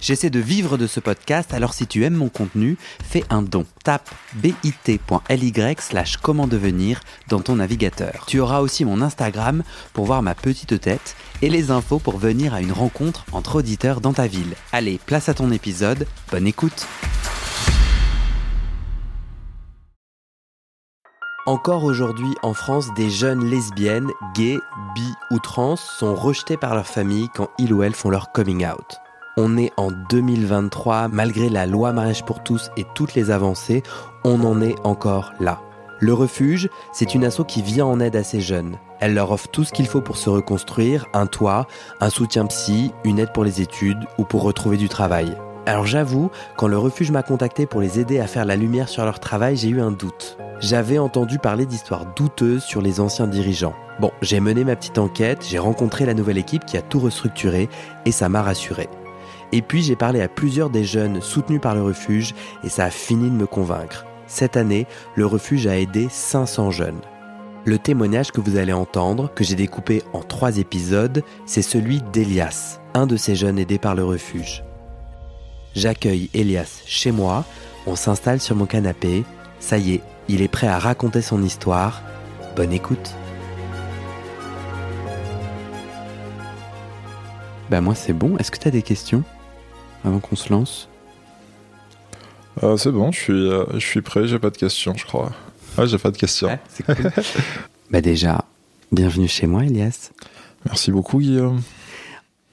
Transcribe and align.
J'essaie 0.00 0.30
de 0.30 0.38
vivre 0.38 0.78
de 0.78 0.86
ce 0.86 1.00
podcast, 1.00 1.52
alors 1.52 1.74
si 1.74 1.86
tu 1.86 2.04
aimes 2.04 2.14
mon 2.14 2.28
contenu, 2.28 2.76
fais 3.02 3.24
un 3.30 3.42
don. 3.42 3.66
Tape 3.84 4.08
bit.ly 4.34 5.52
slash 5.78 6.16
comment 6.18 6.46
devenir 6.46 7.00
dans 7.28 7.40
ton 7.40 7.56
navigateur. 7.56 8.24
Tu 8.26 8.38
auras 8.40 8.60
aussi 8.60 8.84
mon 8.84 9.02
Instagram 9.02 9.62
pour 9.92 10.06
voir 10.06 10.22
ma 10.22 10.34
petite 10.34 10.80
tête 10.80 11.16
et 11.42 11.50
les 11.50 11.70
infos 11.70 11.98
pour 11.98 12.18
venir 12.18 12.54
à 12.54 12.60
une 12.60 12.72
rencontre 12.72 13.24
entre 13.32 13.56
auditeurs 13.56 14.00
dans 14.00 14.12
ta 14.12 14.26
ville. 14.26 14.54
Allez, 14.72 15.00
place 15.04 15.28
à 15.28 15.34
ton 15.34 15.50
épisode, 15.50 16.06
bonne 16.30 16.46
écoute 16.46 16.86
Encore 21.46 21.84
aujourd'hui 21.84 22.34
en 22.42 22.52
France, 22.52 22.92
des 22.94 23.08
jeunes 23.08 23.48
lesbiennes, 23.48 24.10
gays, 24.34 24.58
bi 24.94 25.14
ou 25.30 25.38
trans 25.38 25.76
sont 25.76 26.14
rejetées 26.14 26.58
par 26.58 26.74
leur 26.74 26.86
famille 26.86 27.30
quand 27.34 27.48
ils 27.58 27.72
ou 27.72 27.82
elles 27.82 27.94
font 27.94 28.10
leur 28.10 28.32
coming 28.32 28.66
out. 28.66 28.98
On 29.40 29.56
est 29.56 29.70
en 29.76 29.92
2023, 29.92 31.06
malgré 31.06 31.48
la 31.48 31.64
loi 31.64 31.92
mariage 31.92 32.24
pour 32.24 32.42
tous 32.42 32.72
et 32.76 32.84
toutes 32.96 33.14
les 33.14 33.30
avancées, 33.30 33.84
on 34.24 34.42
en 34.42 34.60
est 34.60 34.74
encore 34.82 35.32
là. 35.38 35.60
Le 36.00 36.12
refuge, 36.12 36.68
c'est 36.92 37.14
une 37.14 37.24
asso 37.24 37.44
qui 37.46 37.62
vient 37.62 37.86
en 37.86 38.00
aide 38.00 38.16
à 38.16 38.24
ces 38.24 38.40
jeunes. 38.40 38.78
Elle 38.98 39.14
leur 39.14 39.30
offre 39.30 39.46
tout 39.46 39.62
ce 39.62 39.70
qu'il 39.70 39.86
faut 39.86 40.00
pour 40.00 40.16
se 40.16 40.28
reconstruire, 40.28 41.06
un 41.14 41.26
toit, 41.26 41.68
un 42.00 42.10
soutien 42.10 42.46
psy, 42.46 42.90
une 43.04 43.20
aide 43.20 43.32
pour 43.32 43.44
les 43.44 43.60
études 43.60 44.06
ou 44.18 44.24
pour 44.24 44.42
retrouver 44.42 44.76
du 44.76 44.88
travail. 44.88 45.36
Alors 45.66 45.86
j'avoue, 45.86 46.32
quand 46.56 46.66
le 46.66 46.76
refuge 46.76 47.12
m'a 47.12 47.22
contacté 47.22 47.64
pour 47.64 47.80
les 47.80 48.00
aider 48.00 48.18
à 48.18 48.26
faire 48.26 48.44
la 48.44 48.56
lumière 48.56 48.88
sur 48.88 49.04
leur 49.04 49.20
travail, 49.20 49.56
j'ai 49.56 49.68
eu 49.68 49.80
un 49.80 49.92
doute. 49.92 50.36
J'avais 50.58 50.98
entendu 50.98 51.38
parler 51.38 51.64
d'histoires 51.64 52.06
douteuses 52.16 52.64
sur 52.64 52.82
les 52.82 52.98
anciens 52.98 53.28
dirigeants. 53.28 53.76
Bon, 54.00 54.10
j'ai 54.20 54.40
mené 54.40 54.64
ma 54.64 54.74
petite 54.74 54.98
enquête, 54.98 55.46
j'ai 55.48 55.60
rencontré 55.60 56.06
la 56.06 56.14
nouvelle 56.14 56.38
équipe 56.38 56.66
qui 56.66 56.76
a 56.76 56.82
tout 56.82 56.98
restructuré 56.98 57.68
et 58.04 58.10
ça 58.10 58.28
m'a 58.28 58.42
rassuré. 58.42 58.88
Et 59.52 59.62
puis 59.62 59.82
j'ai 59.82 59.96
parlé 59.96 60.20
à 60.20 60.28
plusieurs 60.28 60.70
des 60.70 60.84
jeunes 60.84 61.20
soutenus 61.22 61.60
par 61.60 61.74
le 61.74 61.82
refuge 61.82 62.34
et 62.64 62.68
ça 62.68 62.84
a 62.84 62.90
fini 62.90 63.30
de 63.30 63.34
me 63.34 63.46
convaincre. 63.46 64.04
Cette 64.26 64.56
année, 64.56 64.86
le 65.14 65.24
refuge 65.24 65.66
a 65.66 65.78
aidé 65.78 66.08
500 66.10 66.70
jeunes. 66.70 67.00
Le 67.64 67.78
témoignage 67.78 68.30
que 68.30 68.40
vous 68.40 68.56
allez 68.56 68.72
entendre, 68.72 69.30
que 69.34 69.44
j'ai 69.44 69.54
découpé 69.54 70.02
en 70.12 70.20
trois 70.20 70.58
épisodes, 70.58 71.22
c'est 71.46 71.62
celui 71.62 72.02
d'Elias, 72.12 72.80
un 72.94 73.06
de 73.06 73.16
ces 73.16 73.36
jeunes 73.36 73.58
aidés 73.58 73.78
par 73.78 73.94
le 73.94 74.04
refuge. 74.04 74.64
J'accueille 75.74 76.30
Elias 76.34 76.82
chez 76.86 77.10
moi, 77.10 77.44
on 77.86 77.96
s'installe 77.96 78.40
sur 78.40 78.56
mon 78.56 78.66
canapé, 78.66 79.24
ça 79.60 79.78
y 79.78 79.94
est, 79.94 80.02
il 80.28 80.42
est 80.42 80.48
prêt 80.48 80.66
à 80.66 80.78
raconter 80.78 81.22
son 81.22 81.42
histoire. 81.42 82.02
Bonne 82.56 82.72
écoute. 82.72 83.14
Bah 87.70 87.80
moi 87.80 87.94
c'est 87.94 88.12
bon, 88.12 88.36
est-ce 88.38 88.50
que 88.50 88.58
tu 88.58 88.68
as 88.68 88.72
des 88.72 88.82
questions? 88.82 89.24
Avant 90.04 90.20
qu'on 90.20 90.36
se 90.36 90.52
lance 90.52 90.88
euh, 92.62 92.76
C'est 92.76 92.92
bon, 92.92 93.12
je 93.12 93.18
suis, 93.18 93.32
euh, 93.32 93.64
je 93.74 93.86
suis 93.86 94.02
prêt, 94.02 94.26
j'ai 94.26 94.38
pas 94.38 94.50
de 94.50 94.56
questions, 94.56 94.94
je 94.96 95.04
crois. 95.04 95.32
Ouais, 95.76 95.86
j'ai 95.86 95.98
pas 95.98 96.10
de 96.10 96.16
questions. 96.16 96.58
c'est 96.68 96.84
cool. 96.84 97.10
bah 97.90 98.00
déjà, 98.00 98.44
bienvenue 98.92 99.28
chez 99.28 99.46
moi, 99.46 99.64
Elias. 99.64 100.10
Merci 100.64 100.90
beaucoup, 100.90 101.18
Guillaume. 101.18 101.62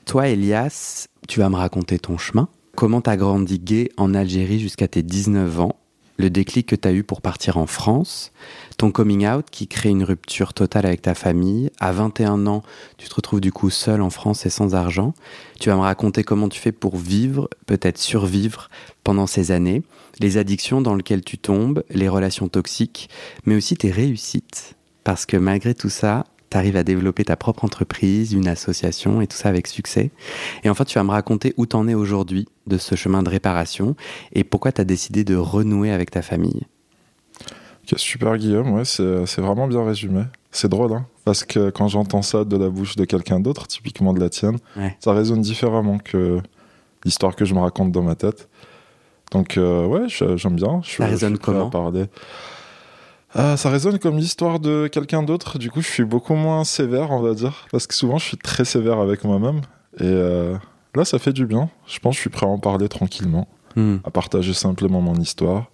Toi, 0.05 0.27
Elias, 0.27 1.07
tu 1.27 1.39
vas 1.39 1.49
me 1.49 1.55
raconter 1.55 1.97
ton 1.97 2.17
chemin. 2.17 2.47
Comment 2.75 3.01
t'as 3.01 3.15
grandi 3.15 3.57
gay 3.57 3.89
en 3.97 4.13
Algérie 4.13 4.59
jusqu'à 4.59 4.87
tes 4.87 5.01
19 5.01 5.59
ans? 5.59 5.75
Le 6.17 6.29
déclic 6.29 6.67
que 6.67 6.75
tu 6.75 6.87
as 6.87 6.93
eu 6.93 7.03
pour 7.03 7.21
partir 7.21 7.57
en 7.57 7.65
France, 7.65 8.31
ton 8.77 8.91
coming 8.91 9.27
out 9.27 9.45
qui 9.51 9.67
crée 9.67 9.89
une 9.89 10.03
rupture 10.03 10.53
totale 10.53 10.85
avec 10.85 11.01
ta 11.01 11.13
famille. 11.13 11.71
À 11.79 11.91
21 11.91 12.47
ans, 12.47 12.63
tu 12.97 13.07
te 13.09 13.15
retrouves 13.15 13.41
du 13.41 13.51
coup 13.51 13.69
seul 13.69 14.01
en 14.01 14.09
France 14.09 14.45
et 14.45 14.49
sans 14.49 14.75
argent. 14.75 15.13
Tu 15.59 15.69
vas 15.69 15.75
me 15.75 15.81
raconter 15.81 16.23
comment 16.23 16.49
tu 16.49 16.59
fais 16.59 16.71
pour 16.71 16.97
vivre, 16.97 17.49
peut-être 17.65 17.97
survivre 17.97 18.69
pendant 19.03 19.27
ces 19.27 19.51
années, 19.51 19.83
les 20.19 20.37
addictions 20.37 20.81
dans 20.81 20.95
lesquelles 20.95 21.23
tu 21.23 21.37
tombes, 21.37 21.83
les 21.89 22.09
relations 22.09 22.47
toxiques, 22.47 23.09
mais 23.45 23.55
aussi 23.55 23.75
tes 23.75 23.91
réussites. 23.91 24.75
Parce 25.03 25.25
que 25.25 25.37
malgré 25.37 25.75
tout 25.75 25.89
ça, 25.89 26.25
tu 26.49 26.57
arrives 26.57 26.77
à 26.77 26.83
développer 26.83 27.25
ta 27.25 27.35
propre 27.35 27.65
entreprise, 27.65 28.33
une 28.33 28.47
association 28.47 29.21
et 29.21 29.27
tout 29.27 29.37
ça 29.37 29.49
avec 29.49 29.67
succès. 29.67 30.11
Et 30.63 30.69
enfin, 30.69 30.85
tu 30.85 30.97
vas 30.97 31.03
me 31.03 31.11
raconter 31.11 31.53
où 31.57 31.65
t'en 31.65 31.87
es 31.87 31.93
aujourd'hui 31.93 32.47
de 32.67 32.77
ce 32.77 32.95
chemin 32.95 33.23
de 33.23 33.29
réparation 33.29 33.95
et 34.33 34.43
pourquoi 34.43 34.71
tu 34.71 34.81
as 34.81 34.85
décidé 34.85 35.23
de 35.23 35.35
renouer 35.35 35.91
avec 35.91 36.11
ta 36.11 36.21
famille. 36.21 36.63
super 37.95 38.37
Guillaume, 38.37 38.73
ouais, 38.73 38.85
c'est 38.85 39.41
vraiment 39.41 39.67
bien 39.67 39.85
résumé. 39.85 40.23
C'est 40.51 40.69
drôle, 40.69 40.93
hein 40.93 41.05
parce 41.25 41.43
que 41.43 41.71
quand 41.71 41.87
j'entends 41.87 42.21
ça 42.21 42.45
de 42.45 42.55
la 42.55 42.69
bouche 42.69 42.95
de 42.95 43.03
quelqu'un 43.03 43.39
d'autre, 43.39 43.67
typiquement 43.67 44.13
de 44.13 44.19
la 44.19 44.29
tienne, 44.29 44.57
ça 44.99 45.11
résonne 45.11 45.41
différemment 45.41 45.97
que 45.97 46.39
l'histoire 47.03 47.35
que 47.35 47.43
je 47.45 47.53
me 47.53 47.59
raconte 47.59 47.91
dans 47.91 48.03
ma 48.03 48.15
tête. 48.15 48.47
Donc 49.31 49.57
euh, 49.57 49.85
ouais, 49.87 50.07
j'aime 50.07 50.55
bien. 50.55 50.81
Je, 50.83 50.97
ça 50.97 51.07
résonne 51.07 51.39
comment? 51.39 51.69
parler. 51.69 52.05
Ah, 53.37 53.57
ça 53.57 53.69
résonne 53.69 53.99
comme 53.99 54.15
l'histoire 54.15 54.61
de 54.61 54.87
quelqu'un 54.87 55.21
d'autre. 55.21 55.59
Du 55.59 55.69
coup, 55.69 55.81
je 55.81 55.89
suis 55.89 56.05
beaucoup 56.05 56.35
moins 56.35 56.63
sévère, 56.63 57.11
on 57.11 57.19
va 57.19 57.33
dire. 57.33 57.67
Parce 57.69 57.85
que 57.85 57.93
souvent, 57.93 58.17
je 58.17 58.25
suis 58.25 58.37
très 58.37 58.63
sévère 58.63 58.99
avec 58.99 59.25
moi-même. 59.25 59.57
Et 59.99 60.03
euh, 60.03 60.55
là, 60.95 61.03
ça 61.03 61.19
fait 61.19 61.33
du 61.33 61.45
bien. 61.45 61.69
Je 61.85 61.99
pense 61.99 62.13
que 62.13 62.15
je 62.15 62.21
suis 62.21 62.29
prêt 62.29 62.45
à 62.45 62.49
en 62.49 62.59
parler 62.59 62.87
tranquillement. 62.87 63.49
Hmm. 63.75 63.97
À 64.05 64.09
partager 64.09 64.53
simplement 64.53 65.01
mon 65.01 65.15
histoire. 65.15 65.69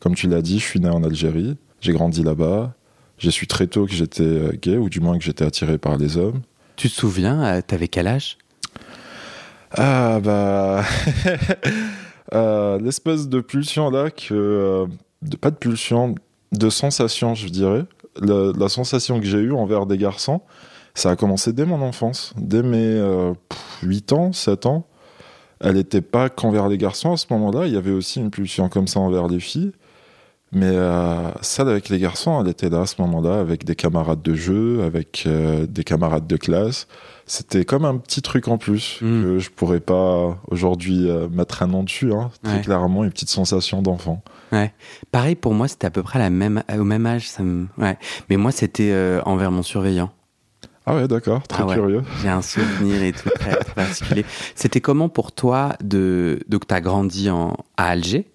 Comme 0.00 0.16
tu 0.16 0.26
l'as 0.26 0.42
dit, 0.42 0.58
je 0.58 0.64
suis 0.64 0.80
né 0.80 0.88
en 0.88 1.04
Algérie. 1.04 1.56
J'ai 1.80 1.92
grandi 1.92 2.24
là-bas. 2.24 2.74
J'ai 3.18 3.30
su 3.30 3.46
très 3.46 3.68
tôt 3.68 3.86
que 3.86 3.92
j'étais 3.92 4.24
euh, 4.24 4.58
gay, 4.60 4.76
ou 4.76 4.88
du 4.88 4.98
moins 4.98 5.16
que 5.16 5.24
j'étais 5.24 5.44
attiré 5.44 5.78
par 5.78 5.96
les 5.96 6.16
hommes. 6.16 6.42
Tu 6.74 6.88
te 6.88 6.94
souviens, 6.94 7.44
euh, 7.44 7.60
t'avais 7.64 7.86
quel 7.86 8.08
âge? 8.08 8.38
Ah, 9.70 10.18
bah. 10.18 10.82
L'espèce 12.80 13.28
de 13.28 13.40
pulsion 13.40 13.88
là, 13.90 14.10
que. 14.10 14.86
pas 15.40 15.52
de 15.52 15.56
pulsion, 15.56 16.16
de 16.58 16.70
sensation, 16.70 17.34
je 17.34 17.48
dirais. 17.48 17.84
La, 18.20 18.68
sensation 18.68 19.18
que 19.18 19.26
j'ai 19.26 19.38
eue 19.38 19.52
envers 19.52 19.86
des 19.86 19.98
garçons, 19.98 20.40
ça 20.94 21.10
a 21.10 21.16
commencé 21.16 21.52
dès 21.52 21.64
mon 21.64 21.82
enfance, 21.82 22.32
dès 22.36 22.62
mes 22.62 23.00
8 23.82 24.12
euh, 24.12 24.16
ans, 24.16 24.32
7 24.32 24.66
ans. 24.66 24.86
Elle 25.60 25.74
n'était 25.74 26.00
pas 26.00 26.28
qu'envers 26.28 26.68
les 26.68 26.78
garçons 26.78 27.12
à 27.12 27.16
ce 27.16 27.26
moment-là, 27.30 27.66
il 27.66 27.72
y 27.72 27.76
avait 27.76 27.90
aussi 27.90 28.20
une 28.20 28.30
pulsion 28.30 28.68
comme 28.68 28.86
ça 28.86 29.00
envers 29.00 29.26
les 29.26 29.40
filles. 29.40 29.72
Mais 30.52 30.70
euh, 30.70 31.30
celle 31.40 31.68
avec 31.68 31.88
les 31.88 31.98
garçons, 31.98 32.40
elle 32.40 32.48
était 32.48 32.70
là 32.70 32.82
à 32.82 32.86
ce 32.86 33.02
moment-là, 33.02 33.40
avec 33.40 33.64
des 33.64 33.74
camarades 33.74 34.22
de 34.22 34.34
jeu, 34.34 34.82
avec 34.84 35.24
euh, 35.26 35.66
des 35.66 35.82
camarades 35.82 36.28
de 36.28 36.36
classe. 36.36 36.86
C'était 37.26 37.64
comme 37.64 37.84
un 37.84 37.96
petit 37.96 38.20
truc 38.20 38.48
en 38.48 38.58
plus 38.58 38.98
hmm. 39.00 39.22
que 39.22 39.38
je 39.38 39.50
pourrais 39.50 39.80
pas 39.80 40.38
aujourd'hui 40.48 41.08
euh, 41.08 41.28
mettre 41.28 41.62
un 41.62 41.68
nom 41.68 41.82
dessus. 41.82 42.12
Hein. 42.12 42.30
Très 42.42 42.60
clairement, 42.60 43.04
une 43.04 43.10
petite 43.10 43.30
sensation 43.30 43.80
d'enfant. 43.80 44.22
Ouais. 44.52 44.72
Pareil 45.10 45.34
pour 45.34 45.54
moi, 45.54 45.68
c'était 45.68 45.86
à 45.86 45.90
peu 45.90 46.02
près 46.02 46.18
la 46.18 46.30
même, 46.30 46.62
au 46.78 46.84
même 46.84 47.06
âge. 47.06 47.28
Ça 47.28 47.42
ouais. 47.78 47.98
Mais 48.28 48.36
moi, 48.36 48.52
c'était 48.52 48.94
envers 49.24 49.50
mon 49.50 49.62
surveillant. 49.62 50.10
Ah 50.86 50.96
ouais, 50.96 51.08
d'accord, 51.08 51.46
très 51.48 51.64
ah 51.66 51.72
curieux. 51.72 52.02
J'ai 52.20 52.28
un 52.28 52.42
souvenir 52.42 53.02
et 53.02 53.12
tout 53.12 53.30
très, 53.30 53.58
particulier. 53.74 54.24
C'était 54.54 54.82
comment 54.82 55.08
pour 55.08 55.32
toi 55.32 55.76
de 55.82 56.40
donc 56.48 56.70
as 56.70 56.82
grandi 56.82 57.30
en, 57.30 57.56
à 57.78 57.88
Alger? 57.88 58.26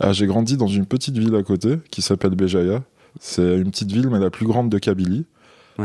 Ah, 0.00 0.12
j'ai 0.12 0.26
grandi 0.26 0.56
dans 0.56 0.68
une 0.68 0.86
petite 0.86 1.18
ville 1.18 1.34
à 1.34 1.42
côté 1.42 1.78
qui 1.90 2.00
s'appelle 2.00 2.34
Béjaïa. 2.34 2.82
C'est 3.20 3.56
une 3.56 3.70
petite 3.70 3.92
ville, 3.92 4.08
mais 4.08 4.18
la 4.18 4.30
plus 4.30 4.46
grande 4.46 4.70
de 4.70 4.78
Kabylie. 4.78 5.26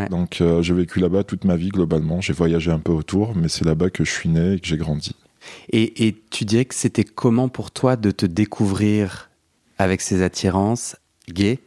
Donc 0.09 0.41
euh, 0.41 0.61
j'ai 0.61 0.73
vécu 0.73 0.99
là-bas 0.99 1.23
toute 1.23 1.45
ma 1.45 1.55
vie 1.55 1.69
globalement. 1.69 2.21
J'ai 2.21 2.33
voyagé 2.33 2.71
un 2.71 2.79
peu 2.79 2.91
autour, 2.91 3.35
mais 3.35 3.47
c'est 3.47 3.65
là-bas 3.65 3.89
que 3.89 4.03
je 4.03 4.11
suis 4.11 4.29
né 4.29 4.53
et 4.53 4.59
que 4.59 4.67
j'ai 4.67 4.77
grandi. 4.77 5.13
Et, 5.71 6.15
tu 6.29 6.43
dirais 6.43 6.65
que 6.65 6.75
c'était 6.75 7.05
comment 7.05 7.47
pour 7.47 7.71
toi 7.71 7.95
de 7.95 8.11
te 8.11 8.25
découvrir 8.25 9.29
avec 9.77 10.01
ces 10.01 10.21
attirances 10.21 10.97
gays? 11.29 11.59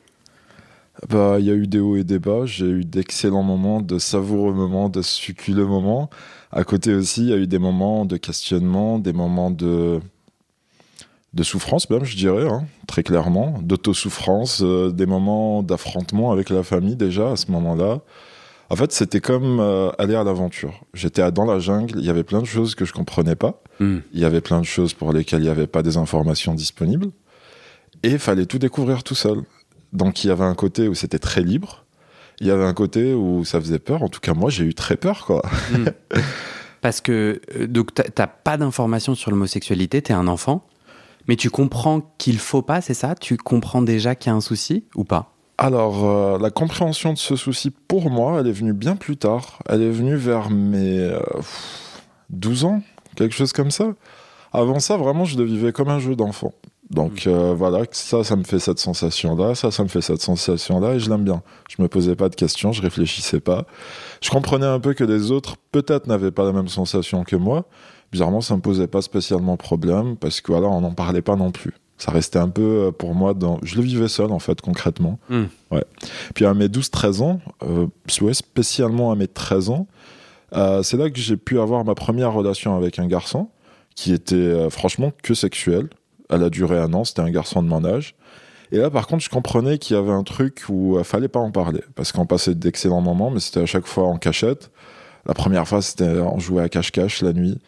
Bah, 1.09 1.37
il 1.39 1.47
y 1.47 1.51
a 1.51 1.55
eu 1.55 1.67
des 1.67 1.79
hauts 1.79 1.97
et 1.97 2.05
des 2.05 2.19
bas. 2.19 2.45
J'ai 2.45 2.67
eu 2.67 2.85
d'excellents 2.85 3.43
moments, 3.43 3.81
de 3.81 3.99
savoureux 3.99 4.53
moments, 4.53 4.91
de 4.91 5.01
succulents 5.01 5.67
moments. 5.67 6.11
À 6.53 6.65
côté 6.65 6.93
aussi, 6.93 7.23
il 7.23 7.29
y 7.29 7.33
a 7.33 7.39
eu 7.39 7.47
des 7.47 7.59
moments 7.59 8.05
de 8.05 8.19
questionnement, 8.19 8.99
des 8.99 9.15
moments 9.15 9.51
de 9.51 10.01
de 11.33 11.43
souffrance 11.43 11.89
même, 11.91 12.05
je 12.05 12.17
dirais, 12.17 12.49
hein, 12.49 12.65
très 12.87 13.03
clairement, 13.03 13.59
d'autosouffrance, 13.63 14.63
euh, 14.63 14.91
des 14.91 15.07
moments 15.07 15.63
d'affrontement 15.63 16.33
avec 16.33 16.51
la 16.51 16.63
famille 16.63 16.97
déjà 16.97 17.33
à 17.33 17.37
ce 17.37 17.51
moment-là. 17.53 18.01
En 18.69 18.77
fait, 18.77 18.93
c'était 18.93 19.21
comme 19.21 19.59
euh, 19.61 19.91
aller 19.99 20.15
à 20.15 20.23
l'aventure. 20.23 20.85
J'étais 20.95 21.31
dans 21.33 21.45
la 21.45 21.59
jungle, 21.59 21.99
il 21.99 22.05
y 22.05 22.11
avait 22.11 22.23
plein 22.23 22.41
de 22.41 22.47
choses 22.47 22.75
que 22.75 22.85
je 22.85 22.93
comprenais 22.93 23.35
pas. 23.35 23.63
Hmm. 23.81 23.99
Il 24.13 24.21
y 24.21 24.25
avait 24.25 24.41
plein 24.41 24.61
de 24.61 24.67
choses 24.67 24.95
pour 24.95 25.13
lesquelles 25.13 25.41
il 25.41 25.45
n'y 25.45 25.49
avait 25.49 25.67
pas 25.67 25.83
des 25.83 25.97
informations 25.97 26.55
disponibles. 26.55 27.09
Et 28.03 28.11
il 28.11 28.19
fallait 28.19 28.47
tout 28.47 28.59
découvrir 28.59 29.03
tout 29.03 29.17
seul. 29.17 29.43
Donc 29.93 30.25
il 30.25 30.29
y 30.29 30.31
avait 30.31 30.45
un 30.45 30.55
côté 30.55 30.89
où 30.89 30.95
c'était 30.95 31.19
très 31.19 31.43
libre. 31.43 31.85
Il 32.41 32.47
y 32.47 32.51
avait 32.51 32.65
un 32.65 32.73
côté 32.73 33.13
où 33.13 33.45
ça 33.45 33.61
faisait 33.61 33.81
peur. 33.81 34.03
En 34.03 34.09
tout 34.09 34.21
cas, 34.21 34.35
moi, 34.35 34.51
j'ai 34.51 34.65
eu 34.65 34.73
très 34.73 34.97
peur, 34.97 35.27
quoi. 35.27 35.43
Hmm. 35.73 35.87
Parce 36.81 37.01
que 37.01 37.41
euh, 37.57 37.67
donc 37.67 37.93
t'as 37.93 38.27
pas 38.27 38.57
d'informations 38.57 39.15
sur 39.15 39.31
l'homosexualité, 39.31 40.01
t'es 40.01 40.15
un 40.15 40.29
enfant, 40.29 40.67
mais 41.31 41.37
tu 41.37 41.49
comprends 41.49 42.01
qu'il 42.19 42.41
faut 42.41 42.61
pas, 42.61 42.81
c'est 42.81 42.93
ça? 42.93 43.15
Tu 43.15 43.37
comprends 43.37 43.83
déjà 43.83 44.17
qu'il 44.17 44.31
y 44.31 44.33
a 44.33 44.37
un 44.37 44.41
souci 44.41 44.83
ou 44.97 45.05
pas? 45.05 45.33
Alors, 45.59 46.05
euh, 46.05 46.39
la 46.41 46.51
compréhension 46.51 47.13
de 47.13 47.19
ce 47.19 47.37
souci, 47.37 47.71
pour 47.71 48.11
moi, 48.11 48.41
elle 48.41 48.49
est 48.49 48.53
venue 48.53 48.73
bien 48.73 48.97
plus 48.97 49.17
tard. 49.17 49.61
Elle 49.69 49.81
est 49.83 49.93
venue 49.93 50.17
vers 50.17 50.51
mes 50.51 51.09
12 52.31 52.65
ans, 52.65 52.83
quelque 53.15 53.37
chose 53.37 53.53
comme 53.53 53.71
ça. 53.71 53.93
Avant 54.53 54.81
ça, 54.81 54.97
vraiment, 54.97 55.25
je 55.25 55.39
le 55.39 55.45
vivais 55.45 55.71
comme 55.71 55.89
un 55.89 56.01
jeu 56.01 56.17
d'enfant. 56.17 56.53
Donc 56.91 57.27
mm. 57.27 57.31
euh, 57.31 57.55
voilà, 57.55 57.85
ça, 57.93 58.25
ça 58.25 58.35
me 58.35 58.43
fait 58.43 58.59
cette 58.59 58.81
sensation-là, 58.81 59.55
ça, 59.55 59.71
ça 59.71 59.85
me 59.85 59.89
fait 59.89 60.01
cette 60.01 60.23
sensation-là, 60.23 60.95
et 60.95 60.99
je 60.99 61.09
l'aime 61.09 61.23
bien. 61.23 61.43
Je 61.69 61.81
me 61.81 61.87
posais 61.87 62.17
pas 62.17 62.29
de 62.29 62.35
questions, 62.35 62.73
je 62.73 62.83
réfléchissais 62.83 63.39
pas. 63.39 63.67
Je 64.21 64.31
comprenais 64.31 64.67
un 64.67 64.81
peu 64.81 64.95
que 64.95 65.05
les 65.05 65.31
autres, 65.31 65.55
peut-être, 65.71 66.09
n'avaient 66.09 66.33
pas 66.33 66.45
la 66.45 66.53
même 66.53 66.67
sensation 66.67 67.23
que 67.23 67.37
moi. 67.37 67.67
Bizarrement, 68.13 68.41
ça 68.41 68.57
me 68.57 68.61
posait 68.61 68.89
pas 68.89 69.03
spécialement 69.03 69.57
problème, 69.57 70.17
parce 70.17 70.41
que 70.41 70.53
voilà, 70.53 70.69
on 70.69 70.81
n'en 70.81 70.93
parlait 70.93 71.23
pas 71.23 71.37
non 71.37 71.53
plus. 71.53 71.75
Ça 71.97 72.11
restait 72.13 72.39
un 72.39 72.49
peu 72.49 72.63
euh, 72.63 72.93
pour 72.93 73.15
moi 73.15 73.35
dans. 73.35 73.59
Je 73.63 73.77
le 73.77 73.83
vivais 73.83 74.09
seul, 74.09 74.33
en 74.33 74.39
fait, 74.39 74.61
concrètement. 74.61 75.19
Mm. 75.29 75.45
Ouais. 75.71 75.85
Puis 76.35 76.47
à 76.47 76.55
mes 76.55 76.67
12-13 76.67 77.23
ans, 77.23 77.41
euh, 77.63 77.87
spécialement 78.33 79.13
à 79.13 79.17
mes 79.17 79.29
13 79.29 79.71
ans, 79.71 79.87
euh, 80.55 80.83
c'est 80.83 80.97
là 80.97 81.11
que 81.11 81.19
j'ai 81.21 81.37
pu 81.37 81.61
avoir 81.61 81.85
ma 81.85 81.95
première 81.95 82.33
relation 82.33 82.77
avec 82.77 82.99
un 82.99 83.07
garçon 83.07 83.49
qui 83.95 84.13
était 84.13 84.71
franchement 84.71 85.13
que 85.23 85.35
sexuel 85.35 85.89
elle 86.31 86.45
a 86.45 86.51
duré 86.51 86.79
un 86.79 86.93
an, 86.95 87.05
c'était 87.05 87.23
un 87.23 87.31
garçon 87.31 87.63
de 87.63 87.69
mon 87.69 87.85
âge. 87.85 88.15
Et 88.73 88.79
là, 88.79 88.89
par 88.89 89.07
contre, 89.07 89.25
je 89.25 89.29
comprenais 89.29 89.79
qu'il 89.79 89.97
y 89.97 89.99
avait 89.99 90.13
un 90.13 90.23
truc 90.23 90.63
où 90.69 90.97
il 90.99 91.05
fallait 91.05 91.29
pas 91.29 91.41
en 91.41 91.51
parler, 91.51 91.83
parce 91.97 92.13
qu'on 92.13 92.25
passait 92.25 92.55
d'excellents 92.55 93.01
moments, 93.01 93.31
mais 93.31 93.41
c'était 93.41 93.61
à 93.61 93.67
chaque 93.67 93.87
fois 93.87 94.05
en 94.05 94.17
cachette. 94.17 94.71
La 95.27 95.35
première 95.35 95.67
fois, 95.67 95.83
c'était 95.83 96.21
on 96.21 96.39
jouait 96.39 96.63
à 96.63 96.69
cache-cache 96.69 97.23
la 97.23 97.33
nuit, 97.33 97.59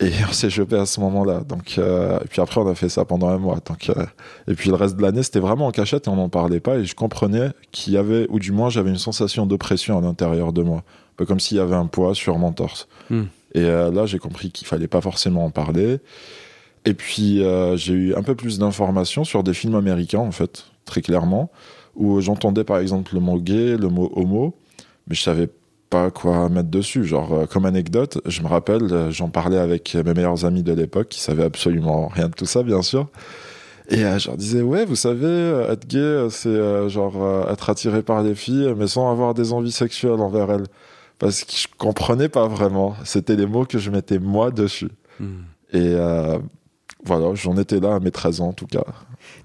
et 0.00 0.10
on 0.28 0.32
s'est 0.32 0.50
chopé 0.50 0.76
à 0.76 0.86
ce 0.86 1.00
moment-là. 1.00 1.40
Donc, 1.40 1.76
euh, 1.78 2.18
et 2.20 2.28
puis 2.28 2.40
après, 2.40 2.60
on 2.60 2.68
a 2.68 2.74
fait 2.74 2.88
ça 2.88 3.04
pendant 3.04 3.28
un 3.28 3.38
mois. 3.38 3.58
Donc, 3.64 3.90
euh, 3.90 4.04
et 4.46 4.54
puis 4.54 4.70
le 4.70 4.76
reste 4.76 4.96
de 4.96 5.02
l'année, 5.02 5.22
c'était 5.22 5.40
vraiment 5.40 5.66
en 5.66 5.72
cachette 5.72 6.06
et 6.06 6.10
on 6.10 6.16
n'en 6.16 6.28
parlait 6.28 6.60
pas. 6.60 6.78
Et 6.78 6.84
je 6.84 6.94
comprenais 6.94 7.50
qu'il 7.72 7.94
y 7.94 7.96
avait, 7.96 8.26
ou 8.30 8.38
du 8.38 8.52
moins, 8.52 8.70
j'avais 8.70 8.90
une 8.90 8.98
sensation 8.98 9.46
d'oppression 9.46 9.98
à 9.98 10.00
l'intérieur 10.00 10.52
de 10.52 10.62
moi, 10.62 10.78
un 10.78 11.16
peu 11.16 11.26
comme 11.26 11.40
s'il 11.40 11.56
y 11.56 11.60
avait 11.60 11.76
un 11.76 11.86
poids 11.86 12.14
sur 12.14 12.38
mon 12.38 12.52
torse. 12.52 12.88
Hmm. 13.10 13.24
Et 13.54 13.62
euh, 13.62 13.90
là, 13.90 14.06
j'ai 14.06 14.18
compris 14.18 14.50
qu'il 14.50 14.66
fallait 14.66 14.88
pas 14.88 15.00
forcément 15.00 15.44
en 15.44 15.50
parler. 15.50 15.98
Et 16.84 16.94
puis, 16.94 17.42
euh, 17.42 17.76
j'ai 17.76 17.94
eu 17.94 18.14
un 18.14 18.22
peu 18.22 18.34
plus 18.34 18.58
d'informations 18.58 19.24
sur 19.24 19.42
des 19.42 19.54
films 19.54 19.74
américains, 19.74 20.20
en 20.20 20.30
fait, 20.30 20.66
très 20.84 21.02
clairement, 21.02 21.50
où 21.96 22.20
j'entendais 22.20 22.64
par 22.64 22.78
exemple 22.78 23.14
le 23.14 23.20
mot 23.20 23.40
gay, 23.40 23.76
le 23.76 23.88
mot 23.88 24.12
homo, 24.14 24.54
mais 25.06 25.14
je 25.14 25.22
savais 25.22 25.48
pas 25.90 26.10
quoi 26.10 26.48
mettre 26.48 26.68
dessus. 26.68 27.04
Genre, 27.04 27.32
euh, 27.32 27.46
comme 27.46 27.66
anecdote, 27.66 28.20
je 28.26 28.42
me 28.42 28.48
rappelle, 28.48 28.92
euh, 28.92 29.10
j'en 29.10 29.28
parlais 29.28 29.58
avec 29.58 29.94
mes 29.94 30.14
meilleurs 30.14 30.44
amis 30.44 30.62
de 30.62 30.72
l'époque, 30.72 31.08
qui 31.08 31.20
savaient 31.20 31.44
absolument 31.44 32.08
rien 32.08 32.28
de 32.28 32.34
tout 32.34 32.46
ça, 32.46 32.62
bien 32.62 32.82
sûr. 32.82 33.08
Et 33.90 33.98
je 33.98 34.26
leur 34.28 34.36
disais, 34.36 34.60
ouais, 34.60 34.84
vous 34.84 34.96
savez, 34.96 35.64
être 35.70 35.86
gay, 35.86 36.26
c'est 36.28 36.90
genre 36.90 37.46
être 37.50 37.70
attiré 37.70 38.02
par 38.02 38.22
les 38.22 38.34
filles, 38.34 38.74
mais 38.76 38.86
sans 38.86 39.10
avoir 39.10 39.32
des 39.32 39.54
envies 39.54 39.72
sexuelles 39.72 40.20
envers 40.20 40.50
elles. 40.50 40.66
Parce 41.18 41.42
que 41.42 41.52
je 41.52 41.68
comprenais 41.78 42.28
pas 42.28 42.46
vraiment. 42.48 42.94
C'était 43.04 43.34
les 43.34 43.46
mots 43.46 43.64
que 43.64 43.78
je 43.78 43.90
mettais 43.90 44.18
moi 44.18 44.50
dessus. 44.50 44.90
Hmm. 45.18 45.40
Et 45.72 45.96
voilà, 47.04 47.34
j'en 47.34 47.56
étais 47.56 47.80
là 47.80 47.94
à 47.94 48.00
mes 48.00 48.10
13 48.10 48.40
ans 48.40 48.48
en 48.48 48.52
tout 48.52 48.66
cas. 48.66 48.84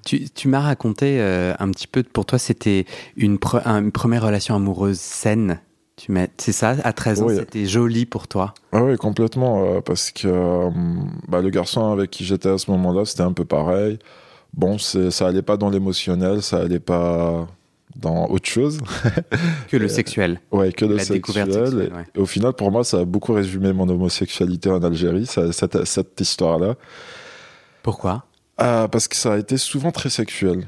Tu, 0.06 0.30
tu 0.30 0.48
m'as 0.48 0.60
raconté 0.60 1.20
euh, 1.20 1.54
un 1.60 1.70
petit 1.72 1.88
peu, 1.88 2.04
pour 2.04 2.26
toi 2.26 2.40
c'était 2.40 2.86
une, 3.16 3.38
une, 3.66 3.92
première 3.92 4.24
relation 4.24 4.56
amoureuse 4.56 5.00
saine. 5.00 5.60
C'est 6.38 6.52
ça, 6.52 6.76
à 6.84 6.92
13 6.92 7.22
ans, 7.22 7.30
c'était 7.30 7.66
joli 7.66 8.06
pour 8.06 8.28
toi? 8.28 8.54
Ah 8.72 8.84
Oui, 8.84 8.98
complètement, 8.98 9.64
euh, 9.64 9.82
parce 9.82 10.12
que 10.12 10.28
euh, 10.28 10.70
bah, 11.28 11.42
le 11.42 11.50
garçon 11.50 11.92
avec 11.92 12.10
qui 12.10 12.26
j'étais 12.26 12.50
à 12.50 12.58
ce 12.58 12.72
moment-là, 12.72 13.06
c'était 13.06 13.22
un 13.22 13.32
peu 13.32 13.46
pareil. 13.46 14.00
Bon, 14.54 14.78
ça 14.78 15.28
allait 15.28 15.42
pas 15.42 15.58
dans 15.58 15.70
l'émotionnel, 15.70 16.42
ça 16.42 16.58
allait 16.58 16.80
pas 16.80 17.48
dans 17.96 18.28
autre 18.28 18.50
chose. 18.50 18.80
que 19.70 19.78
le 19.78 19.88
sexuel. 19.88 20.42
Ouais, 20.52 20.72
que 20.72 20.86
le 20.86 21.00
sexuel. 21.00 21.92
et, 22.16 22.20
au 22.20 22.26
final, 22.26 22.54
pour 22.54 22.72
moi, 22.72 22.84
ça 22.84 23.00
a 23.00 23.06
beaucoup 23.06 23.34
résumé 23.34 23.72
mon 23.72 23.88
homosexualité 23.88 24.70
en 24.70 24.84
Algérie, 24.84 25.26
cette, 25.26 25.86
cette 25.86 26.20
histoire-là. 26.20 26.76
Pourquoi? 27.84 28.26
Euh, 28.62 28.88
Parce 28.88 29.08
que 29.08 29.16
ça 29.16 29.34
a 29.34 29.38
été 29.38 29.58
souvent 29.58 29.92
très 29.92 30.10
sexuel. 30.10 30.68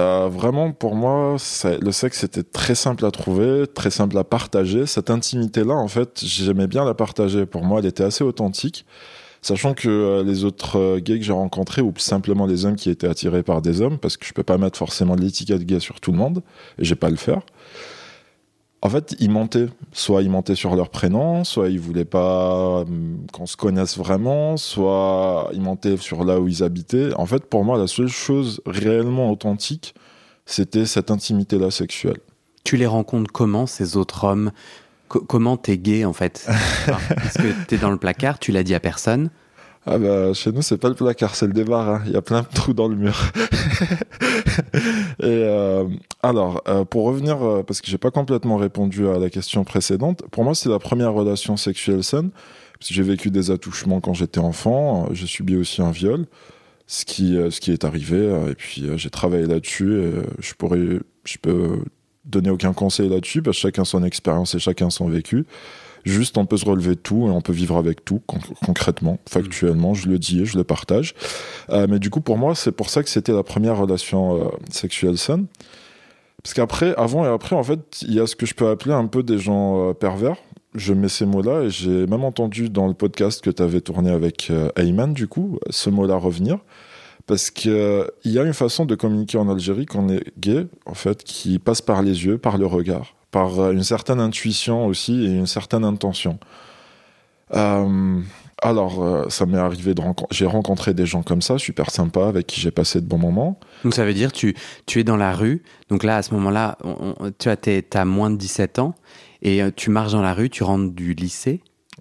Euh, 0.00 0.28
vraiment, 0.28 0.72
pour 0.72 0.94
moi, 0.94 1.36
le 1.64 1.92
sexe 1.92 2.24
était 2.24 2.42
très 2.42 2.74
simple 2.74 3.04
à 3.04 3.10
trouver, 3.10 3.66
très 3.66 3.90
simple 3.90 4.16
à 4.16 4.24
partager. 4.24 4.86
Cette 4.86 5.10
intimité-là, 5.10 5.74
en 5.74 5.88
fait, 5.88 6.22
j'aimais 6.24 6.66
bien 6.66 6.84
la 6.84 6.94
partager. 6.94 7.44
Pour 7.44 7.62
moi, 7.62 7.80
elle 7.80 7.86
était 7.86 8.04
assez 8.04 8.24
authentique. 8.24 8.86
Sachant 9.42 9.74
que 9.74 9.88
euh, 9.88 10.22
les 10.22 10.44
autres 10.44 10.98
gays 11.00 11.18
que 11.18 11.24
j'ai 11.24 11.32
rencontrés, 11.32 11.82
ou 11.82 11.92
simplement 11.96 12.46
les 12.46 12.64
hommes 12.64 12.76
qui 12.76 12.90
étaient 12.90 13.08
attirés 13.08 13.42
par 13.42 13.60
des 13.60 13.80
hommes, 13.80 13.98
parce 13.98 14.16
que 14.16 14.24
je 14.24 14.32
peux 14.32 14.44
pas 14.44 14.56
mettre 14.56 14.78
forcément 14.78 15.16
l'étiquette 15.16 15.64
gay 15.64 15.80
sur 15.80 16.00
tout 16.00 16.12
le 16.12 16.18
monde, 16.18 16.42
et 16.78 16.84
j'ai 16.84 16.94
pas 16.94 17.10
le 17.10 17.16
faire, 17.16 17.42
en 18.82 18.90
fait, 18.90 19.14
ils 19.20 19.30
mentaient. 19.30 19.68
Soit 19.92 20.22
ils 20.22 20.30
mentaient 20.30 20.56
sur 20.56 20.74
leur 20.74 20.90
prénom, 20.90 21.44
soit 21.44 21.68
ils 21.68 21.78
voulaient 21.78 22.04
pas 22.04 22.80
hum, 22.80 23.26
qu'on 23.32 23.46
se 23.46 23.56
connaisse 23.56 23.96
vraiment, 23.96 24.56
soit 24.56 25.48
ils 25.52 25.60
mentaient 25.60 25.96
sur 25.96 26.24
là 26.24 26.40
où 26.40 26.48
ils 26.48 26.64
habitaient. 26.64 27.14
En 27.14 27.26
fait, 27.26 27.46
pour 27.46 27.64
moi, 27.64 27.78
la 27.78 27.86
seule 27.86 28.08
chose 28.08 28.60
réellement 28.66 29.30
authentique, 29.30 29.94
c'était 30.46 30.84
cette 30.84 31.10
intimité-là 31.12 31.70
sexuelle. 31.70 32.18
Tu 32.64 32.76
les 32.76 32.86
rencontres 32.86 33.30
comment, 33.32 33.66
ces 33.66 33.96
autres 33.96 34.24
hommes? 34.24 34.50
Comment 35.08 35.56
t'es 35.56 35.78
gay, 35.78 36.04
en 36.04 36.12
fait? 36.12 36.48
Parce 36.86 37.34
que 37.34 37.64
t'es 37.66 37.76
dans 37.76 37.90
le 37.90 37.98
placard, 37.98 38.38
tu 38.38 38.50
l'as 38.50 38.62
dit 38.62 38.74
à 38.74 38.80
personne 38.80 39.30
ah 39.84 39.98
bah 39.98 40.32
chez 40.32 40.52
nous 40.52 40.62
c'est 40.62 40.78
pas 40.78 40.88
le 40.88 40.94
placard, 40.94 41.34
c'est 41.34 41.46
le 41.46 41.52
débarras. 41.52 42.02
Il 42.06 42.12
y 42.12 42.16
a 42.16 42.22
plein 42.22 42.42
de 42.42 42.46
trous 42.54 42.72
dans 42.72 42.86
le 42.86 42.94
mur. 42.94 43.18
et 45.18 45.24
euh, 45.24 45.84
alors 46.22 46.62
euh, 46.68 46.84
pour 46.84 47.04
revenir 47.04 47.42
euh, 47.42 47.62
parce 47.64 47.80
que 47.80 47.88
j'ai 47.88 47.98
pas 47.98 48.12
complètement 48.12 48.58
répondu 48.58 49.08
à 49.08 49.18
la 49.18 49.28
question 49.28 49.64
précédente. 49.64 50.22
Pour 50.30 50.44
moi 50.44 50.54
c'est 50.54 50.68
la 50.68 50.78
première 50.78 51.12
relation 51.12 51.56
sexuelle 51.56 52.04
saine 52.04 52.30
j'ai 52.80 53.02
vécu 53.04 53.30
des 53.30 53.52
attouchements 53.52 54.00
quand 54.00 54.12
j'étais 54.12 54.40
enfant. 54.40 55.06
J'ai 55.12 55.28
subi 55.28 55.54
aussi 55.54 55.80
un 55.82 55.92
viol, 55.92 56.26
ce 56.88 57.04
qui 57.04 57.36
ce 57.50 57.60
qui 57.60 57.70
est 57.70 57.84
arrivé 57.84 58.18
et 58.50 58.56
puis 58.56 58.86
j'ai 58.96 59.10
travaillé 59.10 59.46
là-dessus. 59.46 60.10
Je 60.40 60.54
pourrais 60.54 60.98
je 61.24 61.38
peux 61.40 61.78
donner 62.24 62.50
aucun 62.50 62.72
conseil 62.72 63.08
là-dessus 63.08 63.40
parce 63.40 63.56
que 63.56 63.62
chacun 63.62 63.84
son 63.84 64.02
expérience 64.02 64.56
et 64.56 64.58
chacun 64.58 64.90
son 64.90 65.08
vécu. 65.08 65.46
Juste, 66.04 66.36
on 66.36 66.46
peut 66.46 66.56
se 66.56 66.64
relever 66.64 66.90
de 66.90 67.00
tout 67.00 67.26
et 67.28 67.30
on 67.30 67.40
peut 67.40 67.52
vivre 67.52 67.76
avec 67.76 68.04
tout, 68.04 68.20
concrètement, 68.64 69.18
factuellement. 69.28 69.94
Je 69.94 70.08
le 70.08 70.18
dis 70.18 70.42
et 70.42 70.44
je 70.44 70.56
le 70.56 70.64
partage. 70.64 71.14
Euh, 71.70 71.86
mais 71.88 71.98
du 71.98 72.10
coup, 72.10 72.20
pour 72.20 72.38
moi, 72.38 72.54
c'est 72.54 72.72
pour 72.72 72.90
ça 72.90 73.02
que 73.02 73.08
c'était 73.08 73.32
la 73.32 73.42
première 73.42 73.78
relation 73.78 74.36
euh, 74.36 74.48
sexuelle 74.70 75.16
saine. 75.16 75.46
Parce 76.42 76.54
qu'après, 76.54 76.94
avant 76.96 77.24
et 77.24 77.28
après, 77.28 77.54
en 77.54 77.62
fait, 77.62 78.02
il 78.02 78.14
y 78.14 78.20
a 78.20 78.26
ce 78.26 78.34
que 78.34 78.46
je 78.46 78.54
peux 78.54 78.68
appeler 78.68 78.94
un 78.94 79.06
peu 79.06 79.22
des 79.22 79.38
gens 79.38 79.90
euh, 79.90 79.92
pervers. 79.92 80.36
Je 80.74 80.92
mets 80.92 81.08
ces 81.08 81.26
mots-là 81.26 81.62
et 81.62 81.70
j'ai 81.70 82.06
même 82.06 82.24
entendu 82.24 82.68
dans 82.68 82.88
le 82.88 82.94
podcast 82.94 83.44
que 83.44 83.50
tu 83.50 83.62
avais 83.62 83.82
tourné 83.82 84.10
avec 84.10 84.50
Ayman, 84.74 85.12
du 85.12 85.28
coup, 85.28 85.58
ce 85.68 85.90
mot-là 85.90 86.16
revenir 86.16 86.58
parce 87.26 87.50
qu'il 87.50 88.06
y 88.24 88.38
a 88.38 88.42
une 88.42 88.54
façon 88.54 88.84
de 88.84 88.94
communiquer 88.94 89.38
en 89.38 89.48
Algérie 89.48 89.86
qu'on 89.86 90.08
est 90.08 90.24
gay, 90.38 90.66
en 90.86 90.94
fait, 90.94 91.22
qui 91.22 91.58
passe 91.58 91.80
par 91.80 92.02
les 92.02 92.24
yeux, 92.24 92.38
par 92.38 92.58
le 92.58 92.66
regard 92.66 93.14
par 93.32 93.58
euh, 93.58 93.72
une 93.72 93.82
certaine 93.82 94.20
intuition 94.20 94.86
aussi 94.86 95.24
et 95.24 95.30
une 95.30 95.46
certaine 95.46 95.84
intention. 95.84 96.38
Euh, 97.54 98.20
alors, 98.62 99.02
euh, 99.02 99.28
ça 99.28 99.46
m'est 99.46 99.58
arrivé 99.58 99.94
de 99.94 100.00
rencontrer. 100.00 100.36
J'ai 100.36 100.46
rencontré 100.46 100.94
des 100.94 101.06
gens 101.06 101.24
comme 101.24 101.42
ça, 101.42 101.58
super 101.58 101.90
sympas, 101.90 102.28
avec 102.28 102.46
qui 102.46 102.60
j'ai 102.60 102.70
passé 102.70 103.00
de 103.00 103.06
bons 103.06 103.18
moments. 103.18 103.58
Donc, 103.82 103.94
ça 103.94 104.04
veut 104.04 104.14
dire 104.14 104.30
tu 104.30 104.54
tu 104.86 105.00
es 105.00 105.04
dans 105.04 105.16
la 105.16 105.34
rue. 105.34 105.64
Donc 105.88 106.04
là, 106.04 106.18
à 106.18 106.22
ce 106.22 106.32
moment-là, 106.34 106.78
tu 107.40 107.48
as, 107.48 107.56
as 107.94 108.04
moins 108.04 108.30
de 108.30 108.36
17 108.36 108.78
ans 108.78 108.94
et 109.42 109.60
tu 109.74 109.90
marches 109.90 110.12
dans 110.12 110.22
la 110.22 110.32
rue, 110.32 110.48
tu 110.48 110.62
rentres 110.62 110.94
du 110.94 111.14
lycée. 111.14 111.60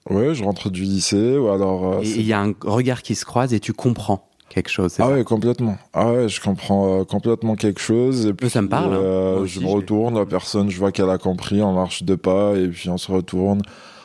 Ouais, 0.09 0.35
je 0.35 0.43
rentre 0.43 0.69
du 0.69 0.83
lycée. 0.83 1.37
Ou 1.37 1.49
alors. 1.49 2.03
et 2.03 2.09
il 2.09 2.25
y 2.25 2.33
a 2.33 2.41
un 2.41 2.53
regard 2.63 3.01
qui 3.01 3.15
se 3.15 3.25
croise 3.25 3.53
et 3.53 3.59
tu 3.59 3.73
comprends 3.73 4.30
quelque 4.51 4.69
chose. 4.69 4.95
Ah 4.99 5.09
ouais, 5.09 5.23
complètement. 5.23 5.77
Ah 5.93 6.11
ouais, 6.11 6.29
je 6.29 6.41
comprends 6.41 7.01
euh, 7.01 7.03
complètement 7.03 7.55
quelque 7.55 7.79
chose. 7.79 8.25
Et 8.25 8.33
puis, 8.33 8.49
ça 8.49 8.61
me 8.61 8.67
parle. 8.69 8.93
Hein. 8.93 8.97
Euh, 8.97 9.45
je 9.45 9.59
me 9.59 9.67
retourne, 9.67 10.17
la 10.17 10.25
personne, 10.25 10.69
je 10.69 10.77
vois 10.77 10.91
qu'elle 10.91 11.09
a 11.09 11.17
compris, 11.17 11.61
on 11.61 11.73
marche 11.73 12.03
deux 12.03 12.17
pas 12.17 12.55
et 12.55 12.67
puis 12.67 12.89
on 12.89 12.97
se 12.97 13.11
retourne. 13.11 13.61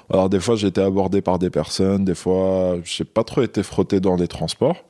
Alors 0.08 0.28
des 0.28 0.38
fois, 0.38 0.54
j'ai 0.54 0.68
été 0.68 0.80
abordé 0.80 1.20
par 1.20 1.38
des 1.38 1.50
personnes, 1.50 2.04
des 2.04 2.14
fois, 2.14 2.76
j'ai 2.84 3.04
pas 3.04 3.24
trop 3.24 3.42
été 3.42 3.62
frotté 3.64 3.98
dans 3.98 4.16
des 4.16 4.28
transports. 4.28 4.84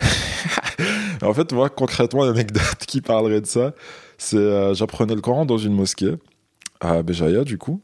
en 1.22 1.34
fait, 1.34 1.52
moi, 1.52 1.68
concrètement, 1.68 2.24
l'anecdote 2.24 2.86
qui 2.86 3.00
parlerait 3.00 3.40
de 3.40 3.46
ça, 3.46 3.72
c'est 4.18 4.36
euh, 4.36 4.74
j'apprenais 4.74 5.16
le 5.16 5.20
Coran 5.20 5.44
dans 5.44 5.58
une 5.58 5.74
mosquée 5.74 6.14
à 6.80 7.02
Béjaïa, 7.02 7.42
du 7.42 7.58
coup. 7.58 7.80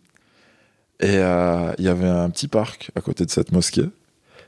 Et 1.01 1.15
il 1.15 1.85
y 1.85 1.89
avait 1.89 2.09
un 2.09 2.29
petit 2.31 2.49
parc 2.49 2.91
à 2.97 3.01
côté 3.01 3.25
de 3.25 3.31
cette 3.31 3.53
mosquée. 3.53 3.89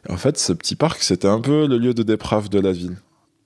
En 0.09 0.17
fait, 0.17 0.39
ce 0.39 0.53
petit 0.53 0.77
parc, 0.77 1.03
c'était 1.03 1.29
un 1.29 1.41
peu 1.41 1.67
le 1.67 1.79
lieu 1.79 1.95
de 1.95 2.03
déprave 2.03 2.49
de 2.49 2.59
la 2.59 2.73
ville. 2.73 2.97